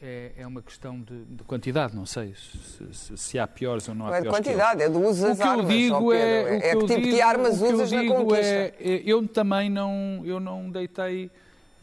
[0.00, 3.94] é, é uma questão de, de quantidade, não sei se, se, se, há piores ou
[3.94, 4.38] não há não é piores.
[4.38, 5.64] De quantidade, é do uso das armas.
[5.64, 8.44] O que eu digo é, é, que, tipo digo, de armas usas na conquista.
[8.44, 11.30] É, eu também não, eu não deitei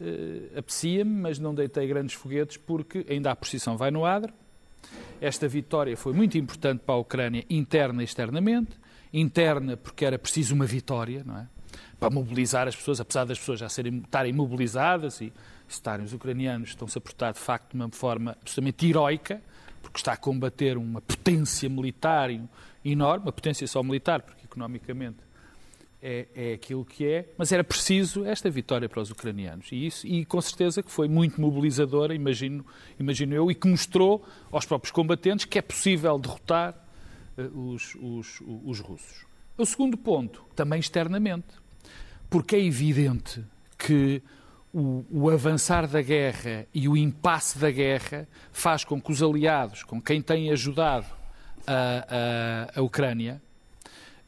[0.00, 4.32] uh, apetecia-me, mas não deitei grandes foguetes porque ainda a posição vai no adro.
[5.20, 8.78] Esta vitória foi muito importante para a Ucrânia, interna e externamente.
[9.12, 11.46] Interna porque era preciso uma vitória, não é?
[11.98, 15.32] Para mobilizar as pessoas, apesar das pessoas já serem, estarem mobilizadas e
[15.72, 19.42] estarem os ucranianos, estão-se a portar de facto de uma forma absolutamente heroica,
[19.82, 22.30] porque está a combater uma potência militar
[22.84, 25.18] enorme, uma potência só militar, porque economicamente
[26.02, 29.68] é, é aquilo que é, mas era preciso esta vitória para os ucranianos.
[29.70, 32.64] E, isso, e com certeza que foi muito mobilizadora, imagino,
[32.98, 36.74] imagino eu, e que mostrou aos próprios combatentes que é possível derrotar
[37.36, 39.26] uh, os, os, os russos.
[39.56, 41.48] O segundo ponto, também externamente,
[42.30, 43.44] porque é evidente
[43.76, 44.22] que
[44.72, 49.82] o, o, avançar da guerra e o impasse da guerra faz com que os aliados,
[49.82, 51.06] com quem tem ajudado
[51.66, 53.42] a, a, a Ucrânia,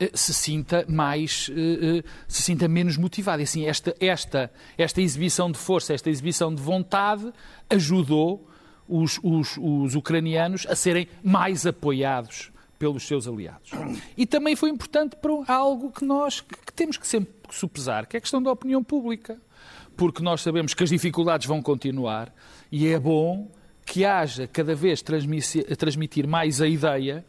[0.02, 3.40] eh, se sinta mais, eh, eh, se sinta menos motivado.
[3.40, 7.32] E assim, esta, esta, esta exibição de força, esta exibição de vontade
[7.70, 8.48] ajudou
[8.88, 13.70] os, os, os ucranianos a serem mais apoiados pelos seus aliados.
[14.16, 18.18] E também foi importante para algo que nós que temos que sempre supesar, que é
[18.18, 19.40] a questão da opinião pública.
[20.02, 22.34] Porque nós sabemos que as dificuldades vão continuar
[22.72, 23.48] e é bom
[23.86, 27.24] que haja cada vez transmitir mais a ideia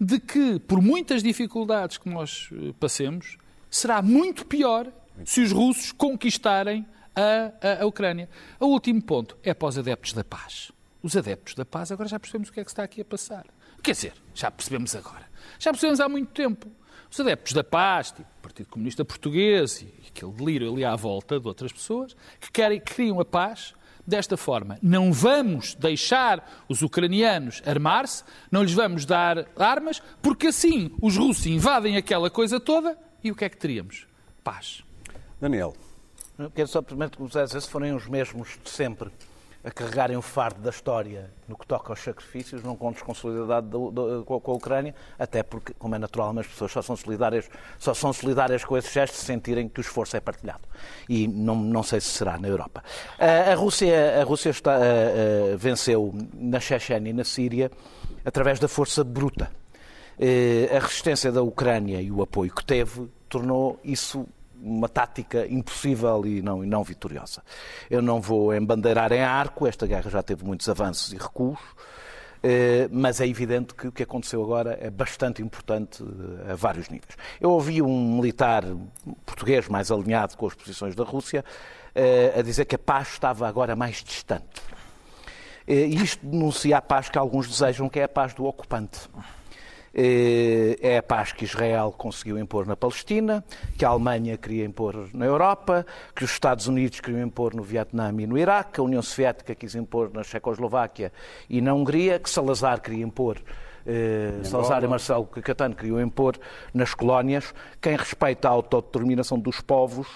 [0.00, 3.36] de que, por muitas dificuldades que nós eh, passemos,
[3.68, 4.86] será muito pior
[5.24, 6.86] se os russos conquistarem
[7.16, 8.28] a, a, a, Ucrânia.
[8.60, 10.70] O último ponto é para os adeptos da paz.
[11.02, 13.44] Os adeptos da paz, agora já percebemos o que é que está aqui a passar.
[13.82, 15.28] Quer dizer, já percebemos agora.
[15.58, 16.70] Já percebemos há muito tempo.
[17.14, 21.38] Os adeptos da paz, tipo o Partido Comunista Português e aquele delírio ali à volta
[21.38, 23.72] de outras pessoas, que querem, criam a paz
[24.04, 24.80] desta forma.
[24.82, 31.46] Não vamos deixar os ucranianos armar-se, não lhes vamos dar armas, porque assim os russos
[31.46, 34.08] invadem aquela coisa toda e o que é que teríamos?
[34.42, 34.82] Paz.
[35.40, 35.72] Daniel.
[36.52, 39.12] quero só primeiro começar se forem os mesmos de sempre
[39.64, 43.68] a carregarem o fardo da história no que toca aos sacrifícios, não contes com solidariedade
[44.24, 47.48] com a Ucrânia, até porque, como é natural, as pessoas só são solidárias,
[47.78, 50.68] só são solidárias com esse gesto se sentirem que o esforço é partilhado.
[51.08, 52.84] E não, não sei se será na Europa.
[53.18, 57.70] A Rússia, a Rússia está, a, a, venceu na Chechênia e na Síria
[58.22, 59.50] através da força bruta.
[60.70, 64.26] A resistência da Ucrânia e o apoio que teve tornou isso
[64.64, 67.42] uma tática impossível e não, e não vitoriosa.
[67.90, 71.60] Eu não vou embandeirar em arco, esta guerra já teve muitos avanços e recuos,
[72.46, 76.90] eh, mas é evidente que o que aconteceu agora é bastante importante eh, a vários
[76.90, 77.16] níveis.
[77.40, 78.64] Eu ouvi um militar
[79.24, 81.42] português mais alinhado com as posições da Rússia
[81.94, 84.62] eh, a dizer que a paz estava agora mais distante.
[85.66, 89.08] E isto denuncia a paz que alguns desejam, que é a paz do ocupante.
[89.94, 93.44] Eh, é a paz que Israel conseguiu impor na Palestina,
[93.78, 98.12] que a Alemanha queria impor na Europa, que os Estados Unidos queriam impor no Vietnã
[98.18, 101.12] e no Iraque, que a União Soviética quis impor na Checoslováquia
[101.48, 103.40] e na Hungria, que Salazar queria impor
[103.86, 106.38] eh, Salazar e Marcelo Caetano queriam impor
[106.72, 107.54] nas colónias.
[107.80, 110.08] Quem respeita a autodeterminação dos povos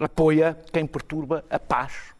[0.00, 2.14] apoia quem perturba a paz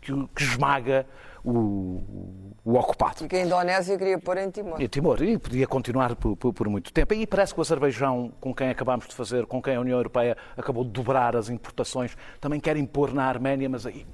[0.00, 1.06] que, que esmaga
[1.44, 3.24] o, o ocupado.
[3.24, 4.80] E que a Indonésia queria pôr em Timor.
[4.80, 7.14] E Timor, e podia continuar por, por, por, muito tempo.
[7.14, 10.36] E parece que o Azerbaijão, com quem acabámos de fazer, com quem a União Europeia
[10.56, 14.06] acabou de dobrar as importações, também quer impor na Arménia, mas aí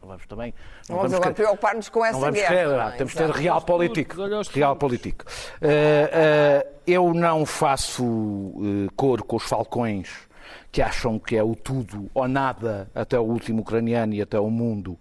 [0.00, 0.54] não vamos também.
[0.88, 2.48] Não, não vamos agora preocupar-nos com essa guerra.
[2.48, 2.90] Querer, não, é?
[2.92, 4.16] temos que ter real político.
[4.52, 5.24] Real político.
[5.60, 10.28] Uh, uh, eu não faço uh, cor com os falcões
[10.70, 14.50] que acham que é o tudo ou nada até o último ucraniano e até o
[14.50, 14.98] mundo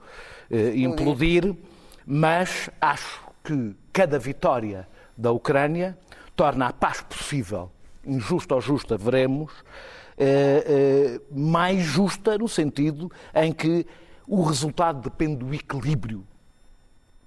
[0.75, 1.55] implodir,
[2.05, 4.87] mas acho que cada vitória
[5.17, 5.97] da Ucrânia
[6.35, 7.71] torna a paz possível,
[8.05, 9.51] injusta ou justa, veremos,
[11.31, 13.85] mais justa no sentido em que
[14.27, 16.25] o resultado depende do equilíbrio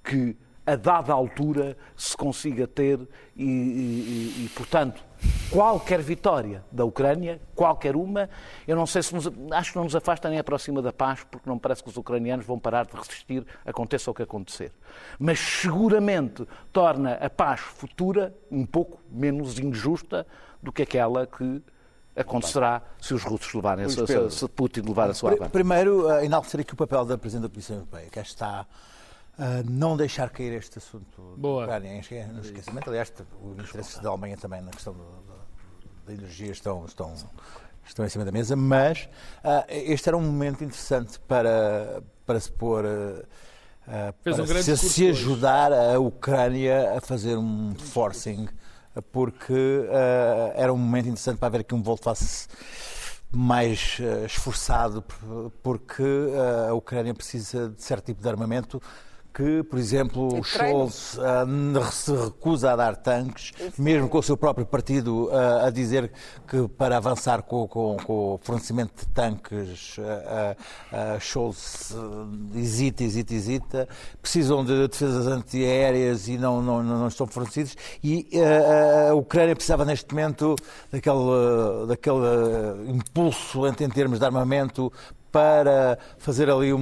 [0.05, 3.01] que a dada altura se consiga ter
[3.37, 5.03] e, e, e, portanto,
[5.51, 8.29] qualquer vitória da Ucrânia, qualquer uma,
[8.69, 11.49] eu não sei se nos, acho que não nos afasta nem aproxima da paz, porque
[11.49, 14.73] não parece que os ucranianos vão parar de resistir, aconteça o que acontecer.
[15.19, 20.27] Mas seguramente torna a paz futura um pouco menos injusta
[20.63, 21.63] do que aquela que
[22.15, 25.51] acontecerá se os russos levarem, se, se, se Putin levar a sua avante.
[25.51, 28.67] Primeiro, uh, enaltecer aqui o papel da Presidente da Comissão Europeia, que está
[29.39, 31.65] a não deixar cair este assunto Boa.
[31.65, 31.93] Ucrânia
[32.33, 32.89] no esquecimento.
[32.89, 33.13] Aliás,
[33.43, 34.95] os interesses da Alemanha também na questão
[36.07, 37.15] da energia estão, estão,
[37.85, 39.09] estão em cima da mesa, mas
[39.45, 42.85] uh, este era um momento interessante para, para se pôr.
[42.85, 43.27] Uh,
[44.23, 48.49] para um se, se ajudar a Ucrânia a fazer um forcing
[49.13, 52.49] porque uh, era um momento interessante para haver aqui um volte-face
[53.31, 55.05] mais uh, esforçado,
[55.63, 58.83] porque uh, a Ucrânia precisa de certo tipo de armamento
[59.33, 64.23] que, por exemplo, o Scholz uh, se recusa a dar tanques, Isso mesmo com o
[64.23, 66.11] seu próprio partido uh, a dizer
[66.47, 71.95] que para avançar com, com, com o fornecimento de tanques, uh, Scholz
[72.55, 73.89] hesita, hesita, hesita,
[74.21, 78.29] precisam de defesas antiaéreas e não, não, não estão fornecidos, e
[79.09, 80.57] a Ucrânia precisava neste momento
[80.91, 84.93] daquele, daquele impulso em termos de armamento
[85.31, 86.81] para fazer ali um,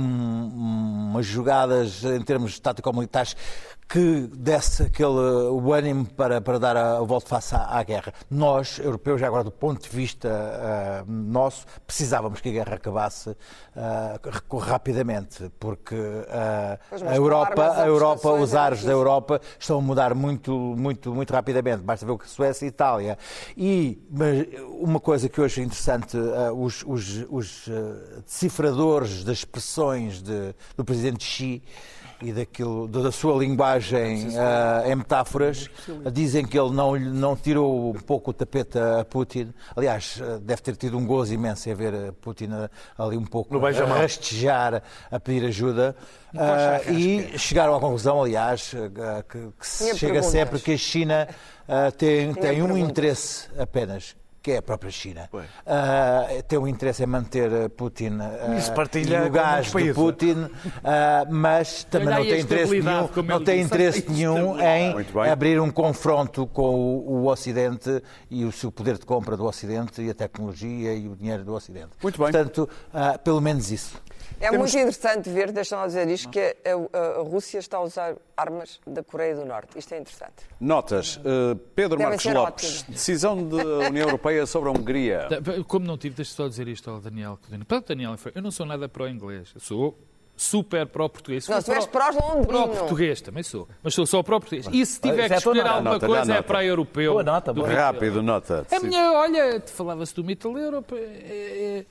[1.11, 3.37] umas jogadas em termos tático-militares
[3.89, 8.13] que desse aquele o ânimo para, para dar a, a volta face à, à, guerra.
[8.31, 14.59] Nós, europeus, agora do ponto de vista uh, nosso, precisávamos que a guerra acabasse uh,
[14.59, 20.53] rapidamente, porque uh, a Europa, a Europa os ares da Europa estão a mudar muito,
[20.53, 21.83] muito, muito rapidamente.
[21.83, 23.17] Basta ver o que a Suécia e Itália.
[23.57, 24.47] E mas
[24.81, 26.17] uma coisa que hoje é interessante,
[26.55, 27.69] os, os, os
[28.27, 31.63] decifradores das expressões de, do presidente Xi
[32.21, 35.71] e daquilo, da sua linguagem uh, em metáforas,
[36.13, 39.53] dizem que ele não, não tirou um pouco o tapete a Putin.
[39.77, 42.49] Aliás, eh, deve ter tido um gozo imenso em ver Putin
[42.97, 45.95] ali um pouco a rastejar, a pedir ajuda.
[46.35, 48.75] Uh, e chegaram à conclusão, aliás,
[49.29, 51.29] que, que se chega sempre que a China
[51.69, 54.17] uh, tem, tem um interesse apenas,
[54.49, 59.71] que é a própria China, uh, tem um interesse em manter Putin uh, no gás
[59.71, 60.51] de Putin, uh,
[61.31, 64.95] mas também não tem interesse nenhum, não tem interesse nenhum em
[65.31, 70.01] abrir um confronto com o, o, Ocidente e o seu poder de compra do Ocidente
[70.01, 71.91] e a tecnologia e o dinheiro do Ocidente.
[72.03, 72.33] Muito bem.
[72.33, 72.67] Portanto,
[73.23, 74.01] pelo menos isso.
[74.41, 74.73] É Temos...
[74.73, 79.03] muito interessante ver, deixa-me dizer isto, que a, a, Rússia está a usar armas da
[79.03, 79.79] Coreia do Norte.
[79.79, 80.45] Isto é interessante.
[80.61, 81.17] Notas.
[81.17, 82.95] Uh, Pedro Marcos Lopes, ótimo.
[82.95, 85.29] decisão da União Europeia sobre a Hungria.
[85.67, 87.39] Como não tive, deixa só dizer isto ao Daniel.
[87.67, 89.55] Para Daniel, eu não sou nada pró-inglês.
[89.59, 89.99] Sou
[90.39, 91.49] super pró-português.
[91.49, 92.47] Não, tu és pró-londrino.
[92.47, 93.69] Pró-português, também sou.
[93.83, 94.69] Mas sou só pró-português.
[94.73, 97.13] E se tiver que escolher alguma nota, coisa, é para europeu.
[97.13, 97.69] Boa nota, boa.
[97.69, 98.65] Rápido, nota.
[98.71, 100.95] A minha, olha, falava-se do Mittel Europe.
[100.95, 101.87] É, é,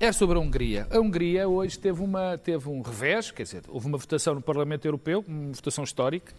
[0.00, 0.86] é sobre a Hungria.
[0.90, 4.84] A Hungria hoje teve, uma, teve um revés, quer dizer, houve uma votação no Parlamento
[4.84, 6.32] Europeu, uma votação histórica,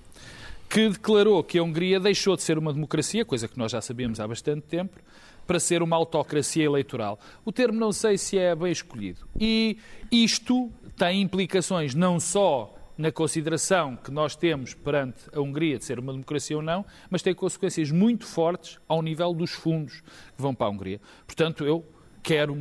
[0.69, 4.19] que declarou que a Hungria deixou de ser uma democracia, coisa que nós já sabíamos
[4.19, 4.97] há bastante tempo,
[5.45, 7.19] para ser uma autocracia eleitoral.
[7.43, 9.27] O termo não sei se é bem escolhido.
[9.37, 9.77] E
[10.11, 15.99] isto tem implicações não só na consideração que nós temos perante a Hungria de ser
[15.99, 20.53] uma democracia ou não, mas tem consequências muito fortes ao nível dos fundos que vão
[20.53, 21.01] para a Hungria.
[21.25, 21.83] Portanto, eu
[22.23, 22.55] quero,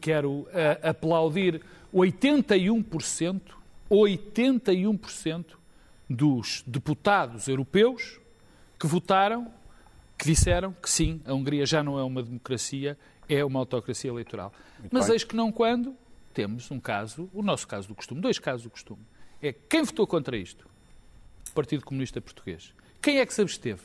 [0.00, 0.48] quero uh,
[0.82, 1.62] aplaudir
[1.94, 3.40] 81%,
[3.90, 5.44] 81%
[6.08, 8.20] dos deputados europeus
[8.78, 9.50] que votaram
[10.18, 12.98] que disseram que sim, a Hungria já não é uma democracia,
[13.28, 14.52] é uma autocracia eleitoral.
[14.90, 15.14] Mas bem.
[15.14, 15.94] eis que não quando
[16.32, 19.02] temos um caso, o nosso caso do costume, dois casos do costume.
[19.42, 20.66] É quem votou contra isto?
[21.50, 22.72] O Partido Comunista Português.
[23.02, 23.82] Quem é que se absteve?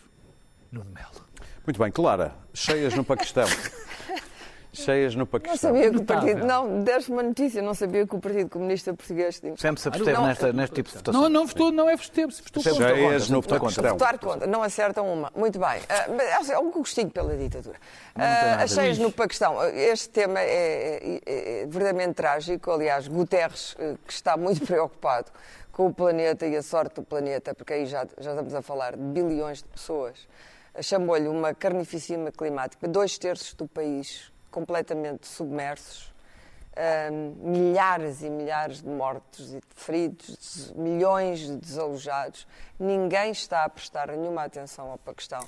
[0.72, 1.26] Nuno Melo.
[1.65, 3.45] Muito bem, Clara, cheias no Paquistão.
[4.74, 5.57] cheias no Não Paquistão.
[5.57, 6.03] sabia que o.
[6.03, 6.45] Partido.
[6.45, 9.55] Não, deste uma notícia, não sabia que o Partido Comunista Português tinha.
[9.57, 11.22] Sempre se absteve Não, nesta, neste tipo de votação.
[11.22, 12.95] Não, não votou, não é votou, se votou Sempre contra.
[12.95, 13.84] Cheias no votou contra.
[13.84, 13.97] Paquistão.
[13.97, 15.32] Votar contra, não acertam uma.
[15.36, 15.82] Muito bem.
[15.89, 16.05] Ah,
[16.38, 17.78] mas é um gostinho pela ditadura.
[18.15, 19.61] Não nada Ah, As cheias no Paquistão.
[19.69, 22.72] Este tema é, é- é verdadeiramente trágico.
[22.72, 25.32] Aliás, Guterres, eh, que está muito preocupado
[25.72, 28.91] com o planeta e a sorte do planeta, porque aí já, já estamos a falar
[28.97, 30.28] de bilhões de pessoas,
[30.82, 32.88] chamou-lhe uma carnificina climática.
[32.88, 36.11] Dois terços do país completamente submersos.
[36.75, 42.47] Ahm, milhares e milhares de mortos e de feridos, milhões de desalojados.
[42.79, 45.45] Ninguém está a prestar nenhuma atenção ao Paquistão,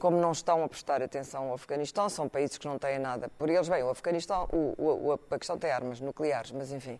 [0.00, 2.08] como não estão a prestar atenção ao Afeganistão.
[2.08, 3.68] São países que não têm nada por eles.
[3.68, 6.98] Bem, o Afeganistão, o, o- o Paquistão tem armas nucleares, mas enfim.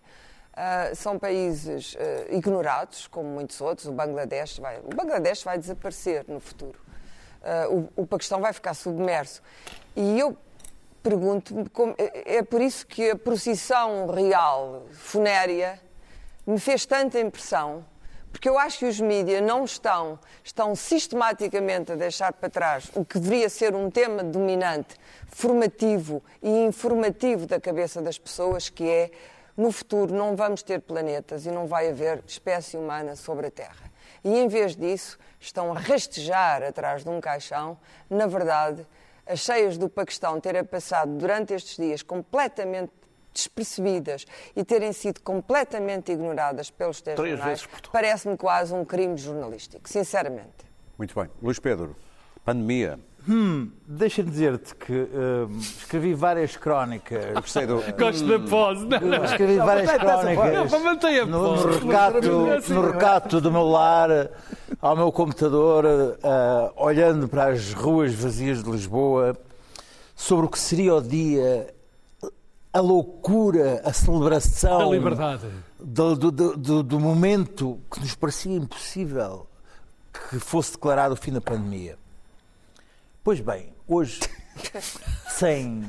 [0.57, 3.89] Ah, são países ah, ignorados, como muitos outros.
[3.89, 6.79] O Bangladesh vai, o Bangladesh vai desaparecer no futuro.
[7.43, 9.43] Ah, o, o Paquistão vai ficar submerso.
[9.97, 10.37] E eu
[11.05, 11.67] pergunto-me,
[11.99, 15.79] é é por isso que a procissão real, funérea,
[16.47, 17.85] me fez tanta impressão,
[18.33, 23.05] porque eu acho que os mídias não estão, estão sistematicamente a deixar para trás o
[23.05, 24.97] que deveria ser um tema dominante,
[25.29, 29.11] formativo e informativo da cabeça das pessoas, que é,
[29.57, 33.93] no futuro não vamos ter planetas e não vai haver espécie humana sobre a Terra.
[34.25, 37.79] E em vez disso, estão a rastejar atrás de um caixão,
[38.09, 38.87] na verdade,
[39.27, 42.93] as cheias do Paquistão terem passado durante estes dias completamente
[43.33, 50.65] despercebidas e terem sido completamente ignoradas pelos telejornais, parece-me quase um crime jornalístico, sinceramente.
[50.97, 51.29] Muito bem.
[51.43, 51.97] Luís Pedro,
[52.45, 52.99] pandemia.
[53.87, 57.33] Deixa-me dizer-te que hum, escrevi várias crónicas.
[57.35, 57.83] Gostei do...
[57.99, 58.85] Gosto da pose.
[58.85, 59.25] Não, não.
[59.25, 64.31] Escrevi várias Não, crónicas pá, mantém a no, no recato, no recato do meu lar,
[64.83, 65.85] ao meu computador,
[66.23, 69.37] ah, olhando para as ruas vazias de Lisboa,
[70.15, 71.73] sobre o que seria o dia,
[72.73, 75.47] a loucura, a celebração Da liberdade.
[75.81, 79.47] do, do- do- do- do momento que nos parecia impossível
[80.31, 81.97] que fosse declarado o fim da pandemia.
[83.25, 84.21] Pois bem, hoje,
[85.31, 85.83] sem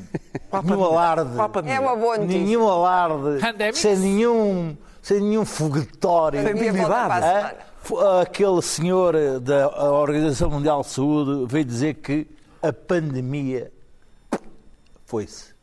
[0.63, 1.31] nenhum alarde?
[1.69, 2.41] É uma boa notícia.
[2.41, 3.79] nenhum alarde, Pandemics?
[3.79, 6.39] sem nenhum, sem nenhum foguetório.
[8.21, 12.25] Aquele senhor da Organização Mundial de Saúde veio dizer que
[12.63, 13.69] a pandemia
[15.05, 15.53] foi-se.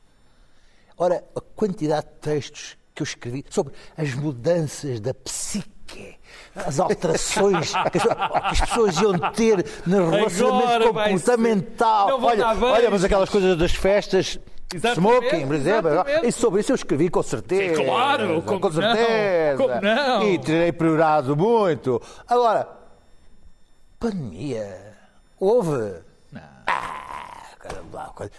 [0.99, 5.72] Ora, a quantidade de textos que eu escrevi sobre as mudanças da psique,
[6.55, 8.11] as alterações que as, que
[8.53, 12.07] as pessoas iam ter no relacionamento Agora vai comportamental.
[12.07, 12.13] ser.
[12.13, 14.39] Não vou Olha, dar olha, mas aquelas coisas das festas.
[14.75, 15.91] Exatamente, Smoking, por exemplo.
[15.91, 16.27] exatamente.
[16.27, 17.77] E sobre isso eu escrevi com certeza.
[17.77, 19.57] Sim, claro, com não, certeza.
[19.59, 20.23] como não.
[20.29, 22.01] E terei priorado muito.
[22.27, 22.67] Agora,
[23.99, 24.95] pandemia.
[25.39, 25.95] Houve.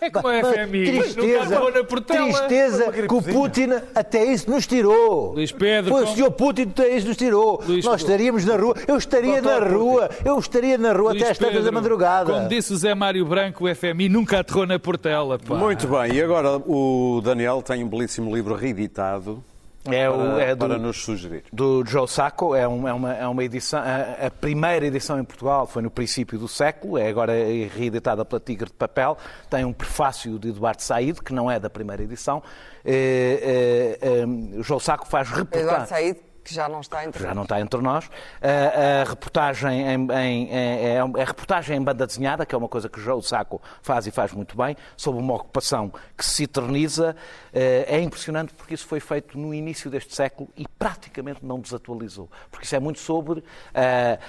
[0.01, 5.33] É como a FMI, nunca Tristeza, na tristeza que o Putin até isso nos tirou.
[5.33, 7.61] Luís Pedro, Foi o senhor Putin até isso nos tirou.
[7.67, 8.75] Luís Nós estaríamos na rua.
[8.87, 10.09] Eu estaria na Doutor rua.
[10.23, 12.31] Eu estaria na rua Luís até às tantas da madrugada.
[12.31, 15.39] Como disse o Zé Mário Branco, o FMI nunca aterrou na Portela.
[15.39, 15.55] Pá.
[15.55, 16.13] Muito bem.
[16.13, 19.43] E agora o Daniel tem um belíssimo livro reeditado
[19.85, 21.43] É, o, para, é do, para nos sugerir.
[21.51, 25.23] do Joe Sacco, é, um- é uma, é uma edição, a, a primeira edição em
[25.23, 27.33] Portugal foi no princípio do século, é agora
[27.75, 29.17] reeditada pela Tigre de Papel,
[29.49, 32.41] tem um prefácio de Eduardo Said, que não é da primeira edição.
[32.85, 34.25] Eh, eh,
[34.59, 35.87] o Joe Sacco faz Eduardo reportagem.
[35.87, 38.09] Said, que já não está entre Já não está entre nós.
[38.41, 42.89] A, reportagem em, em- é, é a reportagem em banda desenhada, que é uma coisa
[42.89, 47.15] que o João Saco faz e faz muito bem, sobre uma ocupação que se eterniza.
[47.53, 52.29] Eh, É impressionante porque isso foi feito no início deste século e praticamente não desatualizou.
[52.51, 53.43] Porque isso é muito sobre.
[53.73, 54.19] eh,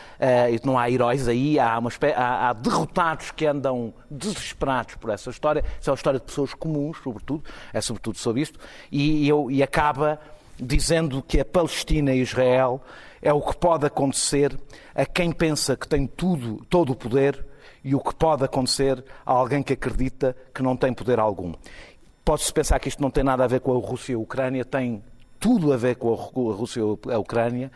[0.52, 5.30] e não há heróis aí, há, uma há- há derrotados que andam desesperados por essa
[5.30, 5.64] história.
[5.80, 7.42] Isso é uma história de pessoas comuns, sobretudo.
[7.72, 8.58] É sobretudo sobre isto.
[8.90, 10.20] E, eu, e acaba
[10.58, 12.80] dizendo que a Palestina e Israel
[13.20, 14.58] é o que pode acontecer
[14.94, 17.44] a quem pensa que tem tudo, todo o poder
[17.82, 21.52] e o que pode acontecer a alguém que acredita que não tem poder algum.
[22.24, 24.64] Pode-se pensar que isto não tem nada a ver com a Rússia e a Ucrânia,
[24.64, 25.02] tem
[25.38, 27.70] tudo a ver com a Rússia e a Ucrânia.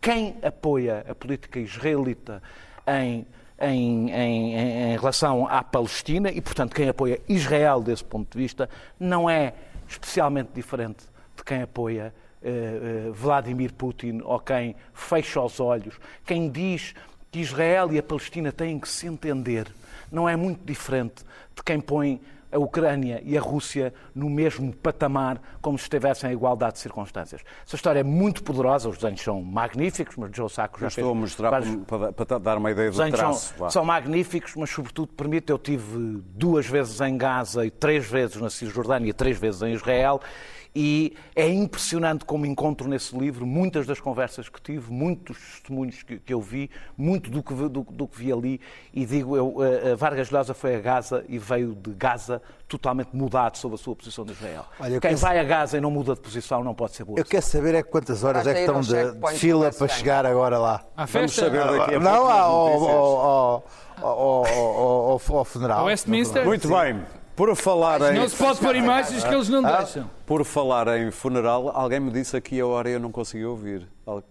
[0.00, 2.42] Quem apoia a política israelita
[2.86, 3.26] em,
[3.60, 8.68] em, em, em relação à Palestina e, portanto, quem apoia Israel desse ponto de vista,
[8.98, 9.52] não é
[9.86, 11.09] especialmente diferente
[11.40, 16.94] de quem apoia eh, eh, Vladimir Putin ou quem fecha os olhos, quem diz
[17.30, 19.66] que Israel e a Palestina têm que se entender
[20.12, 21.24] não é muito diferente
[21.54, 22.20] de quem põe
[22.52, 27.42] a Ucrânia e a Rússia no mesmo patamar, como se estivessem em igualdade de circunstâncias.
[27.64, 31.12] Essa história é muito poderosa, os desenhos são magníficos, mas Joe Sacco já Eu estou
[31.12, 33.54] a mostrar vários- para, para dar uma ideia do desenhos traço.
[33.56, 38.34] são, são magníficos, mas sobretudo permite, eu tive duas vezes em Gaza e três vezes
[38.40, 40.20] na Cisjordânia e três vezes em Israel,
[40.74, 46.18] e é impressionante como encontro nesse livro muitas das conversas que tive, muitos testemunhos que,
[46.18, 48.60] que eu vi, muito do que, vi- do, do que vi ali,
[48.94, 53.10] e digo, eu, a, a Vargas Llosa foi a Gaza e veio de Gaza totalmente
[53.12, 54.64] mudado sobre a sua posição de Israel.
[54.78, 57.18] Olha, Quem quero- vai a Gaza e não muda de posição não pode ser boa.
[57.18, 60.56] Eu quero saber é quantas horas é que estão de, de fila para chegar agora
[60.56, 60.84] lá.
[60.96, 61.46] À Vamos festa?
[61.46, 62.00] saber daqui a pouco.
[62.00, 62.94] Não, ao, ao, notícias.
[62.94, 63.64] ao,
[64.02, 65.80] ao, ao, ao, ao funeral.
[65.80, 66.44] Ao Westminster?
[66.44, 67.00] Muito bem.
[67.40, 69.78] Por falar em, Não se pode pôr imagens que eles não Ah.
[69.78, 70.10] deixam.
[70.26, 73.88] por falar em funeral, alguém me disse aqui a hora e eu não consegui ouvir.
[74.06, 74.22] Al-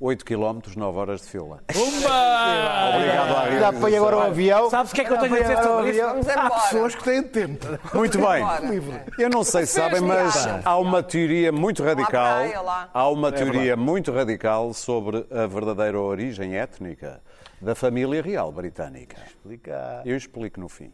[0.00, 1.60] 8 km, 9 horas de fila.
[1.72, 2.96] Pumba!
[2.96, 4.68] Obrigado à Já põe agora o avião.
[4.70, 6.00] Sabes o que é que eu tenho a dizer sobre isso?
[6.02, 7.66] Vamos Há pessoas que têm tempo.
[7.94, 8.44] Muito bem.
[9.16, 12.40] Eu não sei se sabem, mas há uma teoria muito radical.
[12.92, 17.20] Há uma teoria muito radical sobre a verdadeira origem étnica
[17.60, 19.18] da família real britânica.
[20.04, 20.92] Eu explico no fim.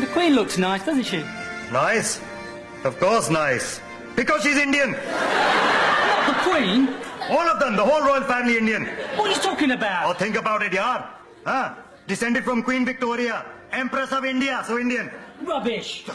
[0.00, 1.22] The Queen looks nice, doesn't she?
[1.72, 2.20] Nice?
[2.84, 3.80] Of course nice.
[4.16, 4.92] Because she's Indian.
[4.92, 6.88] The Queen?
[7.28, 8.86] All of them, the whole royal family Indian.
[9.16, 10.06] What are you talking about?
[10.06, 11.06] Oh, think about it, yaar.
[11.44, 11.74] Huh?
[12.06, 15.10] Descended from Queen Victoria, Empress of India, so Indian.
[15.42, 16.06] Rubbish.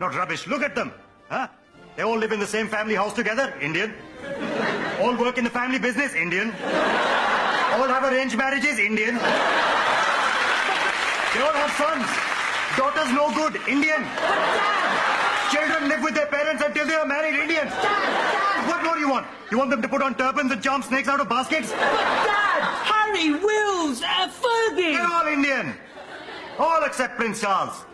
[0.00, 0.92] Not rubbish, look at them.
[1.28, 1.48] Huh?
[1.96, 3.94] They all live in the same family house together, Indian.
[5.00, 6.48] All work in the family business, Indian.
[7.76, 9.18] All have arranged marriages, Indian.
[11.36, 12.08] They all have sons.
[12.78, 14.00] Daughters no good, Indian.
[15.52, 17.68] Children live with their parents until they are married, Indian.
[17.68, 19.26] What more do you want?
[19.50, 21.72] You want them to put on turbans and jump snakes out of baskets?
[21.72, 22.62] But Dad!
[22.88, 23.32] Harry!
[23.32, 24.00] Wills!
[24.00, 24.96] Uh, Fergie!
[24.96, 25.74] They're all Indian.
[26.58, 27.84] All except Prince Charles.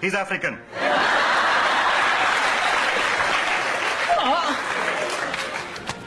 [0.00, 0.58] He's African.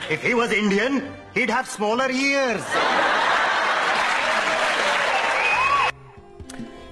[0.10, 2.64] If he was Indian, he'd have smaller ears.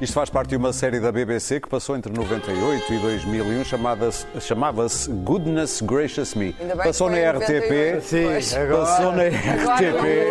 [0.01, 4.25] Isto faz parte de uma série da BBC que passou entre 98 e 2001, chamada-se-
[4.41, 6.53] chamava-se Goodness Gracious Me.
[6.59, 7.41] Ainda bem Passou na RTP.
[7.71, 8.01] 98.
[8.25, 8.45] Pois.
[8.45, 8.85] Sim, agora.
[8.85, 10.25] Passou na RTP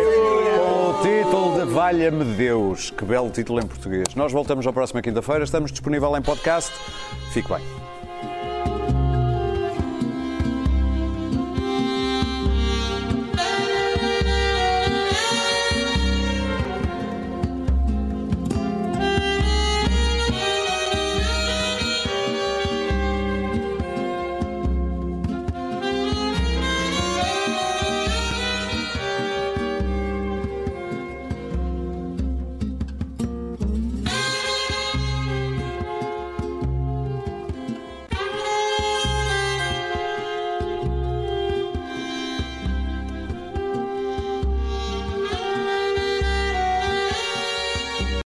[0.55, 2.91] com o título de Valha-me Deus.
[2.91, 4.13] Que belo título em português.
[4.15, 5.43] Nós voltamos na próxima quinta-feira.
[5.43, 6.71] Estamos disponível em podcast.
[7.31, 7.84] Fique bem.